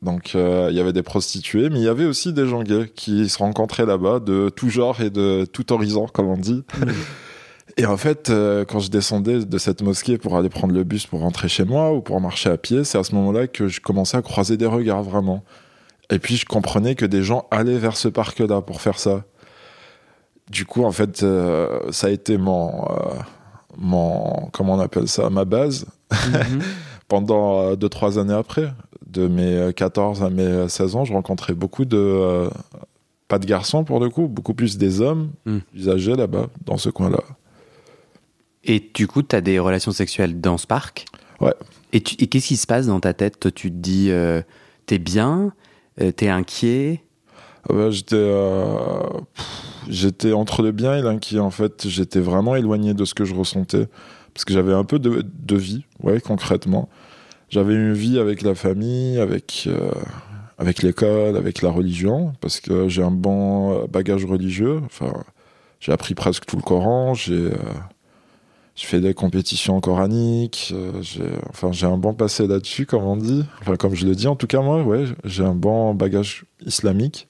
Donc, 0.02 0.32
euh, 0.34 0.68
il 0.70 0.76
y 0.76 0.80
avait 0.80 0.92
des 0.92 1.02
prostituées, 1.02 1.70
mais 1.70 1.78
il 1.78 1.84
y 1.84 1.88
avait 1.88 2.04
aussi 2.04 2.32
des 2.32 2.46
gens 2.46 2.62
gays 2.62 2.88
qui 2.94 3.28
se 3.28 3.38
rencontraient 3.38 3.86
là-bas, 3.86 4.20
de 4.20 4.50
tout 4.54 4.68
genre 4.68 5.00
et 5.00 5.10
de 5.10 5.46
tout 5.50 5.72
horizon, 5.72 6.06
comme 6.06 6.26
on 6.26 6.36
dit. 6.36 6.62
Et 7.76 7.86
en 7.86 7.96
fait, 7.96 8.30
euh, 8.30 8.64
quand 8.64 8.78
je 8.78 8.90
descendais 8.90 9.44
de 9.44 9.58
cette 9.58 9.82
mosquée 9.82 10.18
pour 10.18 10.36
aller 10.36 10.48
prendre 10.48 10.74
le 10.74 10.84
bus 10.84 11.06
pour 11.06 11.20
rentrer 11.20 11.48
chez 11.48 11.64
moi 11.64 11.92
ou 11.92 12.02
pour 12.02 12.20
marcher 12.20 12.50
à 12.50 12.56
pied, 12.56 12.84
c'est 12.84 12.98
à 12.98 13.02
ce 13.02 13.14
moment-là 13.14 13.46
que 13.46 13.66
je 13.66 13.80
commençais 13.80 14.16
à 14.16 14.22
croiser 14.22 14.56
des 14.56 14.66
regards 14.66 15.02
vraiment. 15.02 15.42
Et 16.10 16.18
puis 16.18 16.36
je 16.36 16.44
comprenais 16.44 16.94
que 16.94 17.06
des 17.06 17.22
gens 17.22 17.48
allaient 17.50 17.78
vers 17.78 17.96
ce 17.96 18.08
parc-là 18.08 18.60
pour 18.60 18.80
faire 18.80 18.98
ça. 18.98 19.24
Du 20.50 20.66
coup, 20.66 20.84
en 20.84 20.92
fait, 20.92 21.22
euh, 21.22 21.80
ça 21.90 22.08
a 22.08 22.10
été 22.10 22.36
mon, 22.36 22.84
mon, 23.76 24.48
comment 24.52 24.74
on 24.74 24.80
appelle 24.80 25.08
ça, 25.08 25.30
ma 25.30 25.44
base 25.44 25.86
Mhm. 26.12 26.60
pendant 27.08 27.74
2-3 27.74 28.18
années 28.18 28.34
après. 28.34 28.72
De 29.06 29.28
mes 29.28 29.72
14 29.74 30.22
à 30.22 30.30
mes 30.30 30.68
16 30.68 30.96
ans, 30.96 31.04
je 31.04 31.12
rencontrais 31.12 31.54
beaucoup 31.54 31.84
de, 31.84 31.96
euh, 31.96 32.50
pas 33.28 33.38
de 33.38 33.46
garçons 33.46 33.84
pour 33.84 34.00
le 34.00 34.08
coup, 34.10 34.26
beaucoup 34.28 34.54
plus 34.54 34.76
des 34.78 35.00
hommes 35.00 35.30
Mm. 35.46 35.58
là-bas, 36.16 36.48
dans 36.64 36.76
ce 36.78 36.88
coin-là. 36.90 37.20
Et 38.64 38.90
du 38.94 39.06
coup, 39.06 39.22
tu 39.22 39.36
as 39.36 39.40
des 39.40 39.58
relations 39.58 39.92
sexuelles 39.92 40.40
dans 40.40 40.58
ce 40.58 40.66
parc 40.66 41.04
Ouais. 41.40 41.54
Et, 41.92 42.00
tu- 42.00 42.16
et 42.18 42.26
qu'est-ce 42.26 42.48
qui 42.48 42.56
se 42.56 42.66
passe 42.66 42.86
dans 42.86 43.00
ta 43.00 43.12
tête? 43.12 43.38
Toi, 43.38 43.50
tu 43.50 43.70
te 43.70 43.76
dis, 43.76 44.08
euh, 44.10 44.42
t'es 44.86 44.98
bien 44.98 45.52
Euh, 46.00 46.10
T'es 46.10 46.28
inquiet? 46.28 47.04
Bah, 47.68 47.90
j'étais 47.90 48.16
euh, 48.16 49.02
j'étais 49.88 50.32
entre 50.32 50.62
le 50.62 50.72
bien 50.72 50.96
et 50.96 51.02
l'inquiet 51.02 51.38
en 51.38 51.50
fait. 51.50 51.88
J'étais 51.88 52.20
vraiment 52.20 52.56
éloigné 52.56 52.94
de 52.94 53.04
ce 53.04 53.14
que 53.14 53.24
je 53.24 53.34
ressentais 53.34 53.88
parce 54.32 54.44
que 54.44 54.52
j'avais 54.52 54.72
un 54.72 54.84
peu 54.84 54.98
de, 54.98 55.24
de 55.24 55.56
vie 55.56 55.84
ouais 56.02 56.20
concrètement. 56.20 56.88
J'avais 57.50 57.74
une 57.74 57.92
vie 57.92 58.18
avec 58.18 58.42
la 58.42 58.54
famille 58.54 59.18
avec 59.18 59.64
euh, 59.66 59.90
avec 60.58 60.82
l'école 60.82 61.36
avec 61.36 61.62
la 61.62 61.70
religion 61.70 62.32
parce 62.40 62.60
que 62.60 62.88
j'ai 62.88 63.02
un 63.02 63.10
bon 63.10 63.86
bagage 63.86 64.24
religieux. 64.24 64.80
Enfin 64.84 65.12
j'ai 65.80 65.92
appris 65.92 66.14
presque 66.14 66.46
tout 66.46 66.56
le 66.56 66.62
Coran 66.62 67.14
j'ai 67.14 67.34
euh, 67.34 67.56
j'ai 68.74 68.86
fait 68.86 69.00
des 69.00 69.14
compétitions 69.14 69.80
coraniques, 69.80 70.72
euh, 70.74 70.92
j'ai, 71.00 71.22
enfin 71.48 71.70
un 71.86 71.96
bon 71.96 72.12
passé 72.12 72.46
là-dessus, 72.46 72.86
comme 72.86 73.04
on 73.04 73.16
dit, 73.16 73.44
enfin 73.60 73.76
comme 73.76 73.94
je 73.94 74.06
le 74.06 74.14
dis 74.14 74.26
en 74.26 74.36
tout 74.36 74.46
cas 74.46 74.60
moi, 74.60 74.82
ouais, 74.82 75.04
j'ai 75.24 75.44
un 75.44 75.54
bon 75.54 75.94
bagage 75.94 76.44
islamique. 76.66 77.28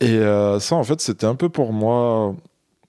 Et 0.00 0.10
euh, 0.10 0.58
ça 0.60 0.76
en 0.76 0.84
fait 0.84 1.00
c'était 1.00 1.26
un 1.26 1.34
peu 1.34 1.48
pour 1.48 1.72
moi 1.72 2.34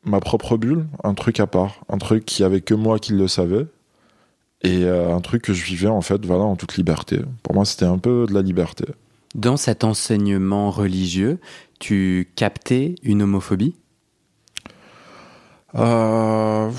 ma 0.03 0.19
propre 0.19 0.57
bulle, 0.57 0.87
un 1.03 1.13
truc 1.13 1.39
à 1.39 1.47
part, 1.47 1.81
un 1.87 1.97
truc 1.97 2.25
qui 2.25 2.43
avait 2.43 2.61
que 2.61 2.73
moi 2.73 2.97
qui 2.97 3.13
le 3.13 3.27
savais, 3.27 3.67
et 4.63 4.83
euh, 4.83 5.13
un 5.13 5.21
truc 5.21 5.43
que 5.43 5.53
je 5.53 5.63
vivais 5.63 5.87
en 5.87 6.01
fait 6.01 6.25
voilà 6.25 6.43
en 6.43 6.55
toute 6.55 6.77
liberté. 6.77 7.19
Pour 7.43 7.53
moi 7.53 7.65
c'était 7.65 7.85
un 7.85 7.99
peu 7.99 8.25
de 8.27 8.33
la 8.33 8.41
liberté. 8.41 8.85
Dans 9.35 9.57
cet 9.57 9.83
enseignement 9.83 10.71
religieux, 10.71 11.37
tu 11.77 12.31
captais 12.35 12.95
une 13.03 13.21
homophobie? 13.21 13.75
Euh, 15.75 16.71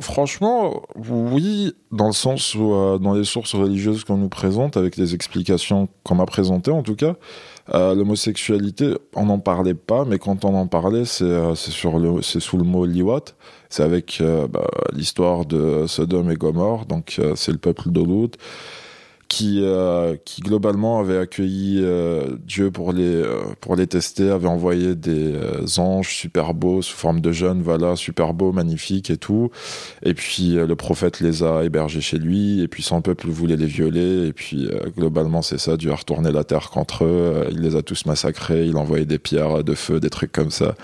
franchement, 0.00 0.82
oui, 0.96 1.74
dans 1.90 2.06
le 2.06 2.12
sens 2.12 2.54
où, 2.54 2.72
euh, 2.72 2.98
dans 2.98 3.14
les 3.14 3.24
sources 3.24 3.54
religieuses 3.54 4.04
qu'on 4.04 4.16
nous 4.16 4.28
présente, 4.28 4.76
avec 4.76 4.96
les 4.96 5.14
explications 5.14 5.88
qu'on 6.04 6.14
m'a 6.14 6.26
présentées 6.26 6.70
en 6.70 6.82
tout 6.82 6.96
cas, 6.96 7.14
euh, 7.74 7.94
l'homosexualité, 7.94 8.94
on 9.14 9.26
n'en 9.26 9.38
parlait 9.38 9.74
pas, 9.74 10.04
mais 10.06 10.18
quand 10.18 10.44
on 10.44 10.54
en 10.54 10.66
parlait, 10.66 11.04
c'est 11.04 11.24
euh, 11.24 11.54
sur 11.54 11.98
le, 11.98 12.22
sous 12.22 12.56
le 12.56 12.64
mot 12.64 12.86
liwat. 12.86 13.24
C'est 13.68 13.82
avec 13.82 14.20
euh, 14.20 14.48
bah, 14.48 14.66
l'histoire 14.92 15.44
de 15.44 15.84
Sodome 15.86 16.30
et 16.30 16.36
Gomorre, 16.36 16.86
donc 16.86 17.20
c'est 17.34 17.52
le 17.52 17.58
peuple 17.58 17.90
de 17.90 18.00
qui, 19.28 19.60
euh, 19.62 20.16
qui 20.24 20.40
globalement 20.40 21.00
avait 21.00 21.18
accueilli 21.18 21.80
euh, 21.82 22.36
Dieu 22.46 22.70
pour 22.70 22.92
les, 22.94 23.02
euh, 23.04 23.42
pour 23.60 23.76
les 23.76 23.86
tester, 23.86 24.30
avait 24.30 24.48
envoyé 24.48 24.94
des 24.94 25.34
anges 25.78 26.14
super 26.16 26.54
beaux 26.54 26.80
sous 26.80 26.96
forme 26.96 27.20
de 27.20 27.30
jeunes, 27.30 27.60
voilà, 27.62 27.94
super 27.94 28.32
beaux, 28.32 28.52
magnifiques 28.52 29.10
et 29.10 29.18
tout. 29.18 29.50
Et 30.02 30.14
puis 30.14 30.54
le 30.54 30.74
prophète 30.76 31.20
les 31.20 31.42
a 31.42 31.62
hébergés 31.62 32.00
chez 32.00 32.18
lui, 32.18 32.62
et 32.62 32.68
puis 32.68 32.82
son 32.82 33.02
peuple 33.02 33.28
voulait 33.28 33.56
les 33.56 33.66
violer, 33.66 34.26
et 34.28 34.32
puis 34.32 34.68
globalement 34.96 35.42
c'est 35.42 35.58
ça, 35.58 35.76
Dieu 35.76 35.92
a 35.92 35.96
retourné 35.96 36.32
la 36.32 36.44
terre 36.44 36.70
contre 36.70 37.04
eux, 37.04 37.46
il 37.50 37.60
les 37.60 37.76
a 37.76 37.82
tous 37.82 38.06
massacrés, 38.06 38.64
il 38.66 38.76
a 38.76 38.80
envoyé 38.80 39.04
des 39.04 39.18
pierres 39.18 39.62
de 39.62 39.74
feu, 39.74 40.00
des 40.00 40.10
trucs 40.10 40.32
comme 40.32 40.50
ça. 40.50 40.74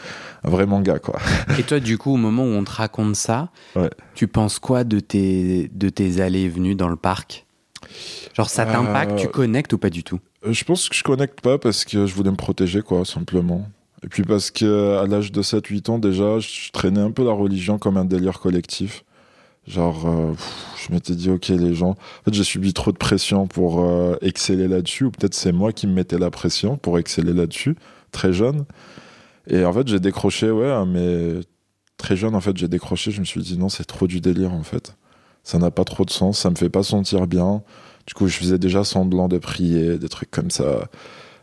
Un 0.45 0.51
vrai 0.51 0.67
manga 0.67 0.99
quoi. 0.99 1.19
Et 1.59 1.63
toi, 1.63 1.81
du 1.81 1.97
coup, 1.97 2.13
au 2.13 2.19
moment 2.19 2.45
où 2.45 2.49
on 2.51 2.65
te 2.65 2.71
raconte 2.73 3.17
ça, 3.17 3.49
Ouais. 3.75 3.89
tu 4.15 4.29
penses 4.29 4.59
quoi 4.59 4.85
de 4.85 5.01
tes, 5.01 5.71
de 5.73 5.89
tes 5.89 6.21
allées 6.21 6.43
et 6.43 6.49
venues 6.51 6.75
dans 6.75 6.89
le 6.89 6.97
parc? 6.97 7.47
Genre, 8.35 8.51
ça 8.51 8.67
t'impacte, 8.67 9.13
Euh, 9.13 9.17
tu 9.17 9.29
connectes 9.29 9.73
ou 9.73 9.79
pas 9.79 9.91
du 9.91 10.03
tout? 10.03 10.21
Euh, 10.47 10.53
Je 10.53 10.65
pense 10.65 10.89
que 10.89 10.95
je 10.95 11.03
connecte 11.03 11.41
pas 11.41 11.59
parce 11.59 11.85
que 11.85 12.07
je 12.07 12.15
voulais 12.15 12.31
me 12.31 12.37
protéger, 12.37 12.83
quoi, 12.83 13.05
simplement. 13.05 13.69
Et 14.03 14.09
puis 14.09 14.23
parce 14.23 14.51
que 14.51 14.99
à 14.99 15.07
l'âge 15.07 15.33
de 15.33 15.41
7-8 15.43 15.89
ans, 15.91 15.99
déjà, 15.99 16.39
je 16.39 16.71
traînais 16.73 17.01
un 17.01 17.11
peu 17.11 17.25
la 17.25 17.33
religion 17.33 17.79
comme 17.79 17.97
un 17.97 18.05
délire 18.05 18.39
collectif. 18.41 19.05
Genre, 19.67 20.07
euh, 20.07 20.33
pff, 20.33 20.87
je 20.87 20.93
m'étais 20.93 21.15
dit, 21.15 21.31
ok, 21.31 21.49
les 21.49 21.75
gens. 21.75 21.91
En 21.93 22.25
fait, 22.27 22.35
j'ai 22.35 22.45
subi 22.45 22.75
trop 22.75 22.93
de 22.93 22.99
pression 22.99 23.47
pour 23.47 23.81
euh, 23.83 24.17
exceller 24.21 24.69
là-dessus, 24.69 25.05
ou 25.05 25.11
peut-être 25.11 25.33
c'est 25.35 25.53
moi 25.53 25.73
qui 25.73 25.87
me 25.87 25.95
mettais 25.95 26.19
la 26.19 26.31
pression 26.31 26.77
pour 26.77 26.99
exceller 26.99 27.33
là-dessus, 27.33 27.77
très 28.13 28.33
jeune. 28.35 28.67
Et 29.47 29.65
en 29.65 29.73
fait, 29.73 29.89
j'ai 29.89 30.01
décroché, 30.01 30.51
ouais, 30.51 30.85
mais 30.87 31.41
très 31.97 32.15
jeune, 32.17 32.35
en 32.35 32.41
fait, 32.43 32.55
j'ai 32.59 32.69
décroché. 32.69 33.11
Je 33.11 33.21
me 33.21 33.25
suis 33.25 33.41
dit, 33.41 33.57
non, 33.57 33.71
c'est 33.71 33.85
trop 33.85 34.07
du 34.07 34.21
délire, 34.21 34.53
en 34.53 34.63
fait. 34.65 34.97
Ça 35.45 35.59
n'a 35.59 35.71
pas 35.71 35.85
trop 35.85 36.05
de 36.05 36.11
sens, 36.11 36.39
ça 36.39 36.51
me 36.51 36.57
fait 36.57 36.71
pas 36.71 36.83
sentir 36.83 37.27
bien. 37.27 37.63
Du 38.07 38.15
coup, 38.15 38.29
je 38.29 38.37
faisais 38.37 38.59
déjà 38.59 38.83
semblant 38.83 39.29
de 39.29 39.39
prier, 39.39 39.99
des 39.99 40.09
trucs 40.09 40.31
comme 40.31 40.51
ça. 40.51 40.89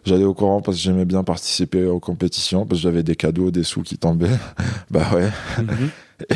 J'allais 0.03 0.23
au 0.23 0.33
courant 0.33 0.61
parce 0.61 0.77
que 0.77 0.83
j'aimais 0.83 1.05
bien 1.05 1.23
participer 1.23 1.85
aux 1.85 1.99
compétitions, 1.99 2.65
parce 2.65 2.79
que 2.79 2.83
j'avais 2.83 3.03
des 3.03 3.15
cadeaux, 3.15 3.51
des 3.51 3.63
sous 3.63 3.83
qui 3.83 3.97
tombaient. 3.97 4.37
bah 4.91 5.07
ouais. 5.13 5.29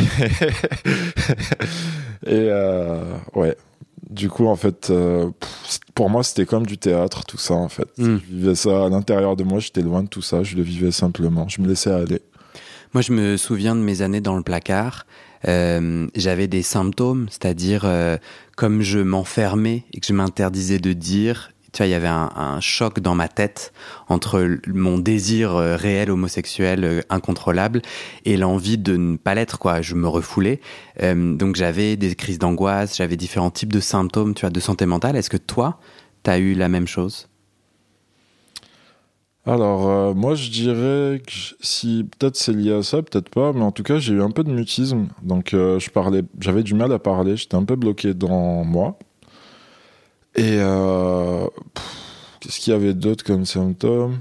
Et 2.28 2.48
euh, 2.50 3.18
ouais. 3.34 3.58
Du 4.10 4.30
coup, 4.30 4.46
en 4.46 4.56
fait, 4.56 4.92
euh, 4.92 5.32
pour 5.96 6.12
moi, 6.12 6.24
c'était 6.24 6.46
comme 6.46 6.68
du 6.68 6.78
théâtre, 6.78 7.26
tout 7.26 7.40
ça, 7.40 7.56
en 7.56 7.70
fait. 7.70 7.88
Mm. 7.98 8.18
Je 8.18 8.36
vivais 8.36 8.56
ça 8.56 8.86
à 8.86 8.90
l'intérieur 8.90 9.36
de 9.36 9.44
moi, 9.44 9.60
j'étais 9.60 9.82
loin 9.82 10.04
de 10.04 10.08
tout 10.08 10.22
ça, 10.22 10.44
je 10.44 10.56
le 10.56 10.62
vivais 10.62 10.92
simplement. 10.92 11.48
Je 11.48 11.62
me 11.62 11.68
laissais 11.68 11.92
aller. 11.92 12.22
Moi, 12.94 13.02
je 13.02 13.12
me 13.12 13.36
souviens 13.36 13.76
de 13.76 13.82
mes 13.82 14.04
années 14.04 14.22
dans 14.22 14.38
le 14.38 14.44
placard. 14.44 15.08
Euh, 15.48 16.08
J'avais 16.16 16.48
des 16.48 16.62
symptômes, 16.62 17.28
c'est-à-dire 17.30 17.84
euh, 17.86 18.18
comme 18.56 18.82
je 18.82 19.00
m'enfermais 19.00 19.84
et 19.94 20.00
que 20.00 20.08
je 20.08 20.14
m'interdisais 20.14 20.80
de 20.80 20.94
dire. 20.94 21.52
Tu 21.72 21.80
vois, 21.80 21.88
il 21.88 21.92
y 21.92 21.94
avait 21.96 22.08
un, 22.08 22.60
choc 22.62 23.02
dans 23.02 23.16
ma 23.16 23.28
tête 23.28 23.74
entre 24.08 24.60
mon 24.68 24.98
désir 24.98 25.56
euh, 25.56 25.76
réel 25.76 26.10
homosexuel 26.10 27.04
incontrôlable 27.10 27.82
et 28.24 28.38
l'envie 28.38 28.78
de 28.78 28.96
ne 28.96 29.18
pas 29.18 29.36
l'être. 29.36 29.60
Quoi, 29.60 29.82
je 29.82 29.96
me 29.96 30.08
refoulais. 30.08 30.62
Donc 31.02 31.58
j'avais 31.58 31.98
des 31.98 32.16
crises 32.16 32.40
d'angoisse, 32.40 32.96
j'avais 32.96 33.18
différents 33.18 33.52
types 33.52 33.74
de 33.74 33.82
symptômes, 33.82 34.34
tu 34.34 34.42
vois, 34.42 34.52
de 34.52 34.60
santé 34.62 34.86
mentale. 34.86 35.18
Est-ce 35.18 35.30
que 35.30 35.36
toi, 35.36 35.80
t'as 36.24 36.40
eu 36.40 36.54
la 36.54 36.70
même 36.70 36.88
chose? 36.88 37.28
Alors, 39.48 39.88
euh, 39.90 40.14
moi, 40.16 40.34
je 40.34 40.50
dirais 40.50 41.22
que 41.26 41.32
si 41.62 42.04
peut-être 42.18 42.36
c'est 42.36 42.52
lié 42.54 42.74
à 42.74 42.82
ça, 42.82 43.04
peut-être 43.04 43.30
pas, 43.30 43.54
mais 43.54 43.62
en 43.62 43.72
tout 43.72 43.84
cas, 43.84 44.00
j'ai 44.00 44.14
eu 44.16 44.22
un 44.22 44.32
peu 44.32 44.44
de 44.44 44.52
mutisme. 44.52 45.08
Donc, 45.22 45.54
euh, 45.54 45.78
je 45.80 45.92
parlais, 45.92 46.24
j'avais 46.40 46.64
du 46.64 46.74
mal 46.74 46.92
à 46.92 46.98
parler, 47.00 47.38
j'étais 47.38 47.56
un 47.56 47.64
peu 47.64 47.76
bloqué 47.76 48.16
dans 48.16 48.64
moi. 48.64 48.98
Et 50.36 50.58
euh, 50.60 51.48
qu'est-ce 52.40 52.60
qu'il 52.60 52.74
y 52.74 52.76
avait 52.76 52.94
d'autre 52.96 53.24
comme 53.24 53.46
symptômes? 53.46 54.20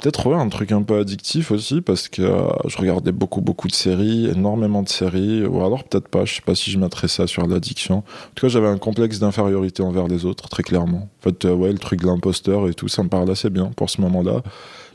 Peut-être 0.00 0.26
ouais, 0.26 0.36
un 0.36 0.48
truc 0.48 0.72
un 0.72 0.82
peu 0.82 0.98
addictif 0.98 1.50
aussi, 1.50 1.82
parce 1.82 2.08
que 2.08 2.22
euh, 2.22 2.48
je 2.66 2.78
regardais 2.78 3.12
beaucoup, 3.12 3.42
beaucoup 3.42 3.68
de 3.68 3.74
séries, 3.74 4.28
énormément 4.28 4.82
de 4.82 4.88
séries, 4.88 5.44
ou 5.44 5.62
alors 5.62 5.84
peut-être 5.84 6.08
pas, 6.08 6.24
je 6.24 6.36
sais 6.36 6.42
pas 6.42 6.54
si 6.54 6.70
je 6.70 6.78
mettrais 6.78 7.06
ça 7.06 7.26
sur 7.26 7.46
l'addiction. 7.46 7.98
En 7.98 8.02
tout 8.34 8.46
cas, 8.46 8.48
j'avais 8.48 8.68
un 8.68 8.78
complexe 8.78 9.18
d'infériorité 9.18 9.82
envers 9.82 10.08
les 10.08 10.24
autres, 10.24 10.48
très 10.48 10.62
clairement. 10.62 11.10
En 11.20 11.22
fait, 11.22 11.44
euh, 11.44 11.54
ouais, 11.54 11.70
le 11.70 11.78
truc 11.78 12.00
de 12.00 12.06
l'imposteur 12.06 12.66
et 12.66 12.72
tout, 12.72 12.88
ça 12.88 13.02
me 13.02 13.10
parlait 13.10 13.32
assez 13.32 13.50
bien 13.50 13.66
pour 13.76 13.90
ce 13.90 14.00
moment-là. 14.00 14.42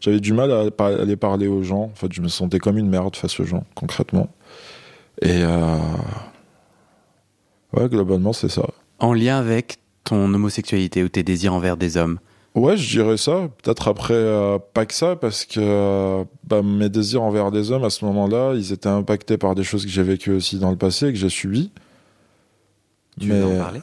J'avais 0.02 0.20
du 0.20 0.34
mal 0.34 0.52
à 0.52 0.86
aller 0.86 1.16
parler 1.16 1.46
aux 1.46 1.62
gens. 1.62 1.84
En 1.84 1.96
fait, 1.96 2.12
je 2.12 2.22
me 2.22 2.28
sentais 2.28 2.58
comme 2.58 2.80
une 2.80 2.90
merde 2.90 3.16
face 3.16 3.40
aux 3.40 3.46
gens, 3.46 3.64
concrètement. 3.76 4.30
Et 5.22 5.44
euh... 5.44 5.78
ouais, 7.74 7.88
globalement, 7.90 8.34
c'est 8.34 8.50
ça. 8.50 8.66
En 8.98 9.14
lien 9.14 9.38
avec 9.38 9.78
ton 10.04 10.34
homosexualité 10.34 11.04
ou 11.04 11.10
tes 11.10 11.22
désirs 11.22 11.54
envers 11.54 11.78
des 11.78 11.98
hommes 11.98 12.18
Ouais, 12.56 12.78
je 12.78 12.90
dirais 12.90 13.18
ça. 13.18 13.50
Peut-être 13.62 13.90
après, 13.90 14.14
euh, 14.14 14.58
pas 14.74 14.86
que 14.86 14.94
ça, 14.94 15.16
parce 15.18 15.44
que 15.46 15.60
euh, 15.60 16.24
bah, 16.46 16.62
mes 16.62 16.88
désirs 16.90 17.22
envers 17.22 17.52
des 17.52 17.72
hommes, 17.72 17.84
à 17.84 17.90
ce 17.90 18.06
moment-là, 18.06 18.54
ils 18.56 18.72
étaient 18.72 18.88
impactés 18.88 19.38
par 19.38 19.56
des 19.56 19.64
choses 19.64 19.84
que 19.84 19.92
j'ai 19.92 20.04
vécues 20.04 20.32
aussi 20.32 20.58
dans 20.58 20.72
le 20.72 20.78
passé 20.78 21.08
et 21.08 21.12
que 21.14 21.20
j'ai 21.20 21.30
subies. 21.30 21.72
Tu 23.20 23.28
Mais- 23.28 23.40
veux 23.42 23.46
en 23.46 23.58
parler? 23.58 23.82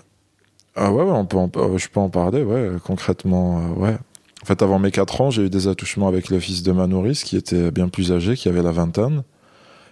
Ah 0.74 0.90
ouais, 0.90 1.02
ouais, 1.04 1.10
on 1.10 1.26
peut 1.26 1.36
en- 1.36 1.50
euh, 1.56 1.76
je 1.76 1.88
peux 1.90 2.00
en 2.00 2.08
parler, 2.08 2.42
ouais, 2.42 2.70
concrètement, 2.82 3.58
euh, 3.58 3.80
ouais. 3.80 3.96
En 4.42 4.46
fait, 4.46 4.62
avant 4.62 4.78
mes 4.78 4.90
4 4.90 5.20
ans, 5.20 5.30
j'ai 5.30 5.42
eu 5.42 5.50
des 5.50 5.68
attouchements 5.68 6.08
avec 6.08 6.30
le 6.30 6.40
fils 6.40 6.62
de 6.62 6.72
ma 6.72 6.86
nourrice, 6.86 7.24
qui 7.24 7.36
était 7.36 7.70
bien 7.70 7.88
plus 7.88 8.10
âgé, 8.10 8.36
qui 8.36 8.48
avait 8.48 8.62
la 8.62 8.72
vingtaine. 8.72 9.22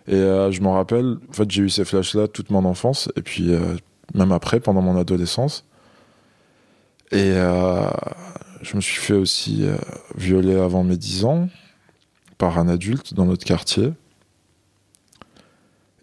Et 0.08 0.16
je 0.16 0.60
m'en 0.62 0.72
rappelle, 0.72 1.18
en 1.28 1.32
fait, 1.32 1.48
j'ai 1.50 1.62
eu 1.62 1.68
ces 1.70 1.84
flashs-là 1.84 2.26
toute 2.26 2.50
mon 2.50 2.64
enfance, 2.64 3.10
et 3.14 3.22
puis 3.22 3.52
même 4.14 4.32
après, 4.32 4.58
pendant 4.58 4.80
mon 4.82 4.98
adolescence. 4.98 5.64
Et 7.12 7.32
euh, 7.34 7.82
je 8.62 8.76
me 8.76 8.80
suis 8.80 9.00
fait 9.00 9.14
aussi 9.14 9.64
euh, 9.64 9.76
violer 10.16 10.56
avant 10.56 10.84
mes 10.84 10.96
10 10.96 11.24
ans 11.24 11.48
par 12.38 12.58
un 12.58 12.68
adulte 12.68 13.14
dans 13.14 13.24
notre 13.24 13.44
quartier. 13.44 13.92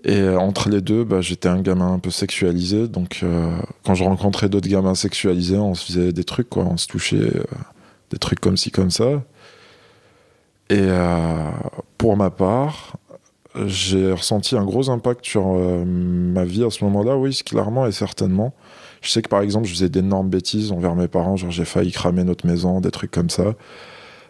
Et 0.04 0.20
euh, 0.20 0.40
entre 0.40 0.70
les 0.70 0.82
deux, 0.82 1.04
bah, 1.04 1.22
j'étais 1.22 1.50
un 1.50 1.62
gamin 1.62 1.94
un 1.94 2.00
peu 2.00 2.10
sexualisé. 2.10 2.88
Donc, 2.88 3.20
euh, 3.24 3.56
quand 3.84 3.96
je 3.96 4.04
rencontrais 4.04 4.50
d'autres 4.50 4.70
gamins 4.70 4.96
sexualisés, 4.96 5.58
on 5.58 5.76
se 5.76 5.86
faisait 5.86 6.14
des 6.14 6.24
trucs, 6.24 6.50
quoi. 6.50 6.64
On 6.66 6.78
se 6.78 6.88
touchait 6.88 7.32
des 8.12 8.18
trucs 8.18 8.40
comme 8.40 8.58
ci, 8.58 8.72
comme 8.72 8.92
ça. 8.92 9.24
Et 10.70 10.88
pour 11.98 12.18
ma 12.18 12.30
part, 12.30 12.98
j'ai 13.66 14.12
ressenti 14.12 14.58
un 14.58 14.66
gros 14.66 14.90
impact 14.90 15.26
sur 15.26 15.46
ma 15.56 16.44
vie 16.44 16.66
à 16.66 16.70
ce 16.70 16.84
moment-là, 16.84 17.16
oui, 17.16 17.40
clairement 17.46 17.88
et 17.88 17.94
certainement. 17.94 18.54
Je 19.08 19.14
sais 19.14 19.22
que 19.22 19.30
par 19.30 19.42
exemple, 19.42 19.68
je 19.68 19.72
faisais 19.72 19.88
d'énormes 19.88 20.30
bêtises 20.30 20.74
envers 20.74 20.94
mes 20.94 21.08
parents, 21.08 21.38
genre 21.38 21.50
j'ai 21.50 21.64
failli 21.64 21.94
cramer 21.94 22.26
notre 22.26 22.46
maison, 22.46 22.82
des 22.82 22.92
trucs 22.92 23.12
comme 23.12 23.30
ça 23.30 23.56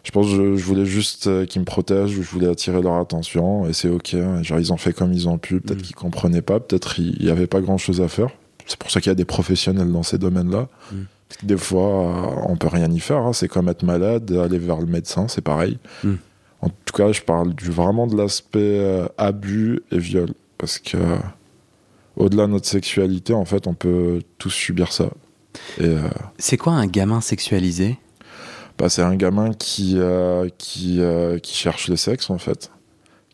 je 0.07 0.11
pense 0.13 0.27
que 0.27 0.55
je, 0.55 0.63
voulais 0.63 0.85
juste 0.85 1.27
euh, 1.27 1.45
qu'ils 1.45 1.59
me 1.59 1.65
protègent, 1.65 2.11
je 2.11 2.21
voulais 2.21 2.47
attirer 2.47 2.81
leur 2.81 2.95
attention, 2.95 3.67
et 3.67 3.73
c'est 3.73 3.89
ok. 3.89 4.13
Hein. 4.13 4.41
Genre, 4.41 4.57
ils 4.57 4.71
ont 4.71 4.77
fait 4.77 4.93
comme 4.93 5.11
ils 5.11 5.27
ont 5.27 5.37
pu, 5.37 5.59
peut-être 5.59 5.79
mm. 5.79 5.81
qu'ils 5.81 5.95
comprenaient 5.97 6.41
pas, 6.41 6.61
peut-être 6.61 6.97
il 6.97 7.21
n'y 7.21 7.29
avait 7.29 7.45
pas 7.45 7.59
grand-chose 7.59 7.99
à 7.99 8.07
faire. 8.07 8.29
C'est 8.65 8.79
pour 8.79 8.89
ça 8.89 9.01
qu'il 9.01 9.09
y 9.09 9.11
a 9.11 9.15
des 9.15 9.25
professionnels 9.25 9.91
dans 9.91 10.03
ces 10.03 10.17
domaines-là. 10.17 10.69
Mm. 10.93 10.95
Des 11.43 11.57
fois, 11.57 12.47
on 12.47 12.55
peut 12.55 12.69
rien 12.69 12.89
y 12.89 13.01
faire. 13.01 13.17
Hein. 13.17 13.33
C'est 13.33 13.49
comme 13.49 13.67
être 13.67 13.83
malade, 13.83 14.31
aller 14.31 14.59
vers 14.59 14.77
le 14.77 14.85
médecin, 14.85 15.27
c'est 15.27 15.41
pareil. 15.41 15.77
Mm. 16.05 16.13
En 16.61 16.69
tout 16.69 16.95
cas, 16.95 17.11
je 17.11 17.21
parle 17.21 17.53
du, 17.53 17.69
vraiment 17.69 18.07
de 18.07 18.15
l'aspect 18.15 18.79
euh, 18.79 19.07
abus 19.17 19.81
et 19.91 19.99
viol. 19.99 20.29
Parce 20.57 20.79
que, 20.79 20.97
au-delà 22.17 22.47
de 22.47 22.51
notre 22.51 22.67
sexualité, 22.67 23.33
en 23.33 23.45
fait, 23.45 23.67
on 23.67 23.73
peut 23.73 24.21
tous 24.37 24.49
subir 24.49 24.91
ça. 24.91 25.09
Euh, 25.81 26.09
c'est 26.37 26.57
quoi 26.57 26.73
un 26.73 26.87
gamin 26.87 27.21
sexualisé? 27.21 27.97
Bah, 28.77 28.89
c'est 28.89 29.03
un 29.03 29.15
gamin 29.15 29.53
qui, 29.53 29.93
euh, 29.97 30.49
qui, 30.57 30.99
euh, 30.99 31.39
qui 31.39 31.55
cherche 31.55 31.87
le 31.87 31.95
sexe, 31.95 32.29
en 32.29 32.37
fait. 32.37 32.71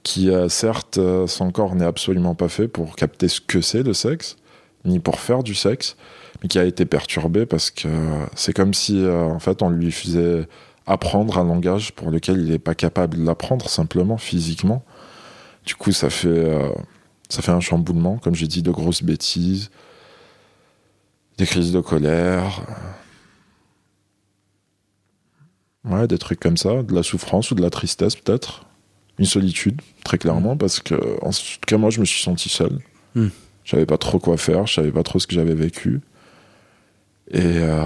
Qui, 0.03 0.29
certes, 0.49 0.99
son 1.27 1.51
corps 1.51 1.75
n'est 1.75 1.85
absolument 1.85 2.35
pas 2.35 2.49
fait 2.49 2.67
pour 2.67 2.97
capter 2.97 3.29
ce 3.29 3.39
que 3.39 3.61
c'est 3.61 3.83
le 3.83 3.93
sexe, 3.93 4.35
ni 4.83 4.99
pour 4.99 5.17
faire 5.21 5.43
du 5.43 5.55
sexe, 5.55 5.95
mais 6.41 6.49
qui 6.49 6.59
a 6.59 6.65
été 6.65 6.83
perturbé 6.83 7.45
parce 7.45 7.71
que 7.71 7.87
c'est 8.35 8.51
comme 8.51 8.73
si, 8.73 9.01
en 9.07 9.39
fait, 9.39 9.61
on 9.61 9.69
lui 9.69 9.93
faisait 9.93 10.45
apprendre 10.85 11.37
un 11.37 11.45
langage 11.45 11.93
pour 11.93 12.11
lequel 12.11 12.41
il 12.41 12.51
n'est 12.51 12.59
pas 12.59 12.75
capable 12.75 13.17
de 13.17 13.23
l'apprendre 13.23 13.69
simplement 13.69 14.17
physiquement. 14.17 14.83
Du 15.65 15.75
coup, 15.75 15.93
ça 15.93 16.09
fait, 16.09 16.51
ça 17.33 17.41
fait 17.41 17.51
un 17.51 17.59
chamboulement, 17.59 18.17
comme 18.19 18.35
j'ai 18.35 18.47
dit, 18.47 18.61
de 18.61 18.69
grosses 18.71 19.01
bêtises, 19.03 19.71
des 21.37 21.45
crises 21.47 21.71
de 21.71 21.79
colère, 21.81 22.61
Ouais, 25.85 26.07
des 26.07 26.17
trucs 26.17 26.39
comme 26.39 26.55
ça, 26.55 26.81
de 26.81 26.95
la 26.95 27.03
souffrance 27.03 27.51
ou 27.51 27.55
de 27.55 27.61
la 27.61 27.69
tristesse 27.69 28.15
peut-être. 28.15 28.65
Une 29.19 29.25
solitude, 29.25 29.81
très 30.05 30.17
clairement, 30.17 30.55
parce 30.55 30.79
que 30.79 30.95
en 31.21 31.31
tout 31.31 31.59
cas 31.67 31.77
moi 31.77 31.89
je 31.89 31.99
me 31.99 32.05
suis 32.05 32.23
senti 32.23 32.47
seul. 32.49 32.79
Hmm. 33.15 33.27
J'avais 33.65 33.85
pas 33.85 33.97
trop 33.97 34.17
quoi 34.17 34.37
faire, 34.37 34.65
je 34.65 34.73
savais 34.75 34.91
pas 34.93 35.03
trop 35.03 35.19
ce 35.19 35.27
que 35.27 35.35
j'avais 35.35 35.53
vécu. 35.55 35.99
Et, 37.31 37.41
euh, 37.41 37.85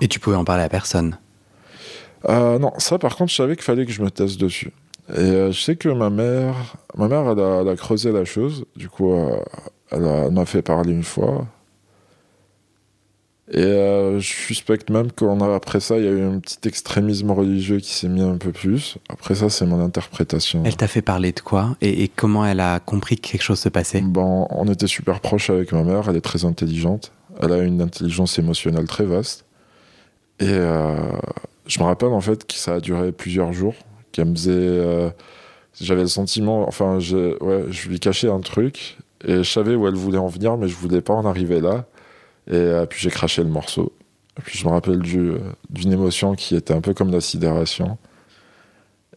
Et 0.00 0.08
tu 0.08 0.18
pouvais 0.18 0.36
en 0.36 0.44
parler 0.44 0.64
à 0.64 0.68
personne? 0.68 1.18
Euh, 2.28 2.58
Non, 2.58 2.72
ça 2.78 2.98
par 2.98 3.14
contre 3.16 3.30
je 3.30 3.36
savais 3.36 3.54
qu'il 3.54 3.64
fallait 3.64 3.86
que 3.86 3.92
je 3.92 4.02
me 4.02 4.10
taise 4.10 4.36
dessus. 4.36 4.72
Et 5.14 5.18
euh, 5.18 5.50
je 5.52 5.60
sais 5.60 5.76
que 5.76 5.88
ma 5.88 6.10
mère, 6.10 6.76
ma 6.96 7.08
mère 7.08 7.28
elle 7.30 7.40
a, 7.40 7.60
elle 7.62 7.68
a 7.68 7.76
creusé 7.76 8.12
la 8.12 8.24
chose, 8.24 8.64
du 8.76 8.88
coup 8.88 9.12
elle 9.90 10.30
m'a 10.30 10.46
fait 10.46 10.62
parler 10.62 10.92
une 10.92 11.02
fois. 11.02 11.46
Et 13.52 13.58
euh, 13.58 14.20
je 14.20 14.28
suspecte 14.28 14.90
même 14.90 15.10
qu'après 15.10 15.80
ça, 15.80 15.98
il 15.98 16.04
y 16.04 16.06
a 16.06 16.12
eu 16.12 16.22
un 16.22 16.38
petit 16.38 16.68
extrémisme 16.68 17.32
religieux 17.32 17.78
qui 17.78 17.92
s'est 17.92 18.08
mis 18.08 18.22
un 18.22 18.36
peu 18.36 18.52
plus. 18.52 18.96
Après 19.08 19.34
ça, 19.34 19.50
c'est 19.50 19.66
mon 19.66 19.84
interprétation. 19.84 20.62
Elle 20.64 20.76
t'a 20.76 20.86
fait 20.86 21.02
parler 21.02 21.32
de 21.32 21.40
quoi? 21.40 21.76
Et, 21.80 22.06
comment 22.06 22.46
elle 22.46 22.60
a 22.60 22.78
compris 22.78 23.16
que 23.16 23.28
quelque 23.28 23.42
chose 23.42 23.58
se 23.58 23.68
passait? 23.68 24.02
Bon, 24.02 24.46
on 24.50 24.68
était 24.68 24.86
super 24.86 25.18
proches 25.18 25.50
avec 25.50 25.72
ma 25.72 25.82
mère. 25.82 26.08
Elle 26.08 26.16
est 26.16 26.20
très 26.20 26.44
intelligente. 26.44 27.10
Elle 27.42 27.52
a 27.52 27.58
une 27.58 27.82
intelligence 27.82 28.38
émotionnelle 28.38 28.86
très 28.86 29.04
vaste. 29.04 29.44
Et 30.38 30.46
euh, 30.46 30.96
je 31.66 31.80
me 31.80 31.84
rappelle 31.84 32.10
en 32.10 32.20
fait 32.20 32.46
que 32.46 32.54
ça 32.54 32.74
a 32.74 32.80
duré 32.80 33.10
plusieurs 33.10 33.52
jours. 33.52 33.74
Qu'elle 34.12 34.26
me 34.26 34.34
faisait. 34.34 34.52
Euh, 34.52 35.10
j'avais 35.80 36.02
le 36.02 36.08
sentiment. 36.08 36.66
Enfin, 36.66 36.98
je, 36.98 37.42
ouais, 37.42 37.64
je 37.70 37.88
lui 37.88 38.00
cachais 38.00 38.28
un 38.28 38.40
truc. 38.40 38.98
Et 39.24 39.36
je 39.36 39.50
savais 39.50 39.74
où 39.74 39.86
elle 39.86 39.94
voulait 39.94 40.18
en 40.18 40.28
venir, 40.28 40.56
mais 40.56 40.68
je 40.68 40.76
voulais 40.76 41.00
pas 41.00 41.14
en 41.14 41.26
arriver 41.26 41.60
là. 41.60 41.84
Et 42.46 42.54
euh, 42.54 42.86
puis 42.86 43.00
j'ai 43.00 43.10
craché 43.10 43.42
le 43.42 43.48
morceau. 43.48 43.92
Et 44.38 44.42
puis 44.42 44.58
je 44.58 44.66
me 44.66 44.70
rappelle 44.70 45.02
euh, 45.14 45.38
d'une 45.68 45.92
émotion 45.92 46.34
qui 46.34 46.56
était 46.56 46.72
un 46.72 46.80
peu 46.80 46.94
comme 46.94 47.10
la 47.10 47.20
sidération. 47.20 47.98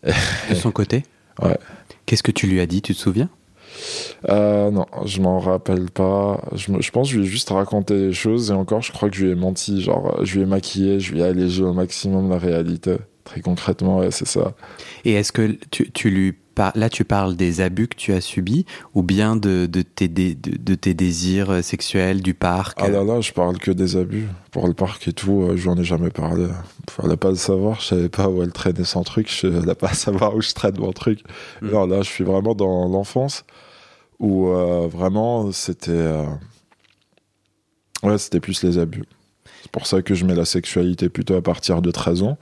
De 0.04 0.56
son 0.56 0.72
côté 0.72 1.04
Ouais. 1.42 1.58
Qu'est-ce 2.06 2.22
que 2.22 2.32
tu 2.32 2.46
lui 2.48 2.60
as 2.60 2.66
dit, 2.66 2.82
tu 2.82 2.94
te 2.94 3.00
souviens? 3.00 3.30
Euh, 4.30 4.70
non, 4.70 4.86
je 5.06 5.20
m'en 5.22 5.40
rappelle 5.40 5.90
pas. 5.90 6.42
Je, 6.54 6.72
je, 6.80 6.92
pense 6.92 7.08
que 7.08 7.14
je 7.14 7.20
lui 7.20 7.26
ai 7.26 7.30
juste 7.30 7.50
raconté 7.50 7.96
les 7.96 8.14
choses 8.14 8.52
et 8.52 8.54
encore, 8.54 8.82
je 8.82 8.92
crois 8.92 9.10
que 9.10 9.16
je 9.16 9.26
lui 9.26 9.32
ai 9.32 9.36
menti. 9.36 9.82
Genre, 9.82 10.24
je 10.24 10.36
lui 10.36 10.42
ai 10.44 10.46
maquillé, 10.46 11.00
je 11.00 11.14
lui 11.14 11.22
ai 11.22 11.24
allégé 11.24 11.64
au 11.64 11.74
maximum 11.74 12.30
la 12.30 12.38
réalité. 12.38 12.98
Très 13.24 13.42
concrètement, 13.42 14.00
ouais, 14.00 14.12
c'est 14.12 14.28
ça. 14.28 14.54
Et 15.06 15.14
est-ce 15.14 15.32
que 15.32 15.58
tu, 15.72 15.92
tu 15.92 16.10
lui 16.10 16.34
là, 16.76 16.90
tu 16.90 17.04
parles 17.04 17.36
des 17.36 17.62
abus 17.62 17.88
que 17.88 17.96
tu 17.96 18.14
as 18.14 18.22
subis 18.22 18.66
ou 18.94 19.04
bien 19.04 19.36
de, 19.36 19.66
de, 19.66 19.82
tes, 19.82 20.08
de, 20.08 20.76
tes 20.76 20.94
désirs 20.94 21.50
euh, 21.50 21.62
sexuels, 21.62 22.22
du 22.22 22.34
parc? 22.34 22.78
Ah 22.82 22.90
là 22.90 23.04
là, 23.04 23.22
je 23.22 23.32
parle 23.32 23.58
que 23.58 23.72
des 23.72 23.96
abus. 23.96 24.28
Pour 24.52 24.68
le 24.68 24.74
parc 24.74 25.08
et 25.08 25.14
tout, 25.14 25.44
euh, 25.44 25.58
j'en 25.58 25.76
ai 25.78 25.84
jamais 25.84 26.10
parlé. 26.10 26.48
Fallait 26.90 27.18
pas 27.18 27.30
le 27.30 27.36
savoir, 27.36 27.82
je 27.82 27.88
savais 27.88 28.10
pas 28.10 28.30
où 28.30 28.44
elle 28.44 28.52
traînait 28.52 28.84
son 28.84 29.04
truc, 29.04 29.30
je 29.30 29.52
savais 29.52 29.76
pas 29.76 29.94
savoir 29.94 30.36
où 30.36 30.42
je 30.42 30.54
traîne 30.54 30.78
mon 30.78 30.92
truc. 30.92 31.22
Hmm. 31.62 31.70
Non, 31.72 31.88
là, 31.88 32.02
je 32.02 32.10
suis 32.10 32.24
vraiment 32.24 32.56
dans 32.56 32.88
l'enfance 32.88 33.46
où 34.20 34.50
euh, 34.50 34.88
vraiment 34.88 35.52
c'était. 35.52 36.14
Ouais, 38.04 38.18
c'était 38.18 38.40
plus 38.40 38.64
les 38.64 38.78
abus. 38.78 39.06
C'est 39.62 39.72
pour 39.72 39.88
ça 39.88 40.02
que 40.02 40.14
je 40.14 40.26
mets 40.26 40.36
la 40.36 40.46
sexualité 40.46 41.08
plutôt 41.08 41.36
à 41.36 41.42
partir 41.42 41.82
de 41.82 41.90
13 41.90 42.24
ans. 42.24 42.38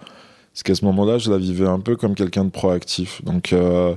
Parce 0.53 0.63
qu'à 0.63 0.75
ce 0.75 0.83
moment-là, 0.85 1.17
je 1.17 1.31
la 1.31 1.37
vivais 1.37 1.67
un 1.67 1.79
peu 1.79 1.95
comme 1.95 2.13
quelqu'un 2.13 2.43
de 2.43 2.49
proactif. 2.49 3.23
Donc, 3.23 3.53
euh, 3.53 3.95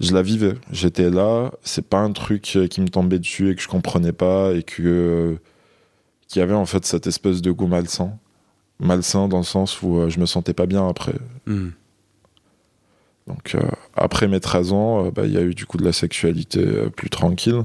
je 0.00 0.14
la 0.14 0.22
vivais. 0.22 0.54
J'étais 0.70 1.10
là. 1.10 1.50
C'est 1.62 1.86
pas 1.86 1.98
un 1.98 2.12
truc 2.12 2.52
euh, 2.56 2.68
qui 2.68 2.80
me 2.80 2.88
tombait 2.88 3.18
dessus 3.18 3.50
et 3.50 3.56
que 3.56 3.62
je 3.62 3.68
comprenais 3.68 4.12
pas 4.12 4.52
et 4.52 4.62
que 4.62 4.82
euh, 4.82 5.38
qui 6.28 6.40
avait 6.40 6.54
en 6.54 6.66
fait 6.66 6.84
cette 6.86 7.06
espèce 7.06 7.42
de 7.42 7.50
goût 7.50 7.66
malsain. 7.66 8.16
Malsain 8.78 9.28
dans 9.28 9.38
le 9.38 9.44
sens 9.44 9.82
où 9.82 10.08
je 10.08 10.18
me 10.20 10.26
sentais 10.26 10.54
pas 10.54 10.66
bien 10.66 10.88
après. 10.88 11.14
Hmm. 11.46 11.70
Donc, 13.28 13.56
après 13.94 14.26
mes 14.26 14.40
13 14.40 14.72
ans, 14.72 15.08
bah, 15.10 15.26
il 15.26 15.32
y 15.32 15.36
a 15.36 15.42
eu 15.42 15.54
du 15.54 15.66
coup 15.66 15.76
de 15.76 15.84
la 15.84 15.92
sexualité 15.92 16.64
plus 16.96 17.08
tranquille, 17.08 17.62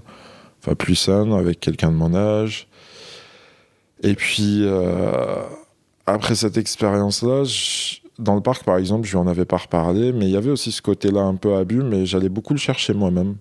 enfin 0.59 0.75
plus 0.75 0.93
saine, 0.93 1.33
avec 1.33 1.59
quelqu'un 1.59 1.89
de 1.89 1.95
mon 1.95 2.13
âge. 2.13 2.67
Et 4.03 4.13
puis, 4.13 4.67
après 6.05 6.35
cette 6.35 6.57
expérience-là, 6.57 7.45
dans 8.19 8.35
le 8.35 8.41
parc, 8.41 8.63
par 8.63 8.77
exemple, 8.77 9.05
je 9.05 9.11
lui 9.11 9.17
en 9.17 9.27
avais 9.27 9.45
pas 9.45 9.57
reparlé, 9.57 10.11
mais 10.11 10.25
il 10.25 10.31
y 10.31 10.37
avait 10.37 10.49
aussi 10.49 10.71
ce 10.71 10.81
côté-là 10.81 11.21
un 11.21 11.35
peu 11.35 11.55
abus, 11.55 11.83
mais 11.83 12.05
j'allais 12.05 12.29
beaucoup 12.29 12.53
le 12.53 12.59
chercher 12.59 12.93
moi-même. 12.93 13.35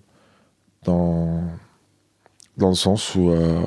Dans, 0.83 1.41
dans 2.57 2.69
le 2.69 2.75
sens 2.75 3.15
où 3.15 3.31
euh, 3.31 3.61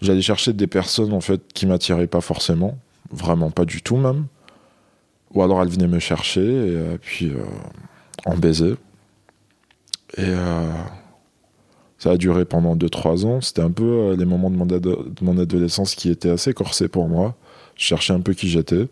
j'allais 0.00 0.22
chercher 0.22 0.52
des 0.52 0.66
personnes, 0.66 1.12
en 1.12 1.20
fait, 1.20 1.52
qui 1.52 1.66
m'attiraient 1.66 2.06
pas 2.06 2.22
forcément. 2.22 2.78
Vraiment 3.12 3.50
pas 3.50 3.64
du 3.64 3.82
tout, 3.82 3.96
même. 3.96 4.26
Ou 5.34 5.42
alors 5.42 5.62
elles 5.62 5.68
venaient 5.68 5.88
me 5.88 5.98
chercher, 5.98 6.40
et 6.40 6.76
euh, 6.76 6.96
puis 7.00 7.30
euh, 7.30 7.44
on 8.26 8.36
baisait. 8.36 8.74
Et 10.16 10.34
ça 11.98 12.10
a 12.10 12.16
duré 12.16 12.44
pendant 12.44 12.74
2-3 12.74 13.26
ans. 13.26 13.40
C'était 13.40 13.62
un 13.62 13.70
peu 13.70 14.16
les 14.18 14.24
moments 14.24 14.50
de 14.50 14.56
mon, 14.56 14.66
de 14.66 15.12
mon, 15.22 15.38
adolescence 15.38 15.94
qui 15.94 16.10
étaient 16.10 16.30
assez 16.30 16.52
corsés 16.52 16.88
pour 16.88 17.08
moi. 17.08 17.36
Je 17.76 17.84
cherchais 17.84 18.12
un 18.12 18.20
peu 18.20 18.32
qui 18.32 18.48
j'étais. 18.48 18.88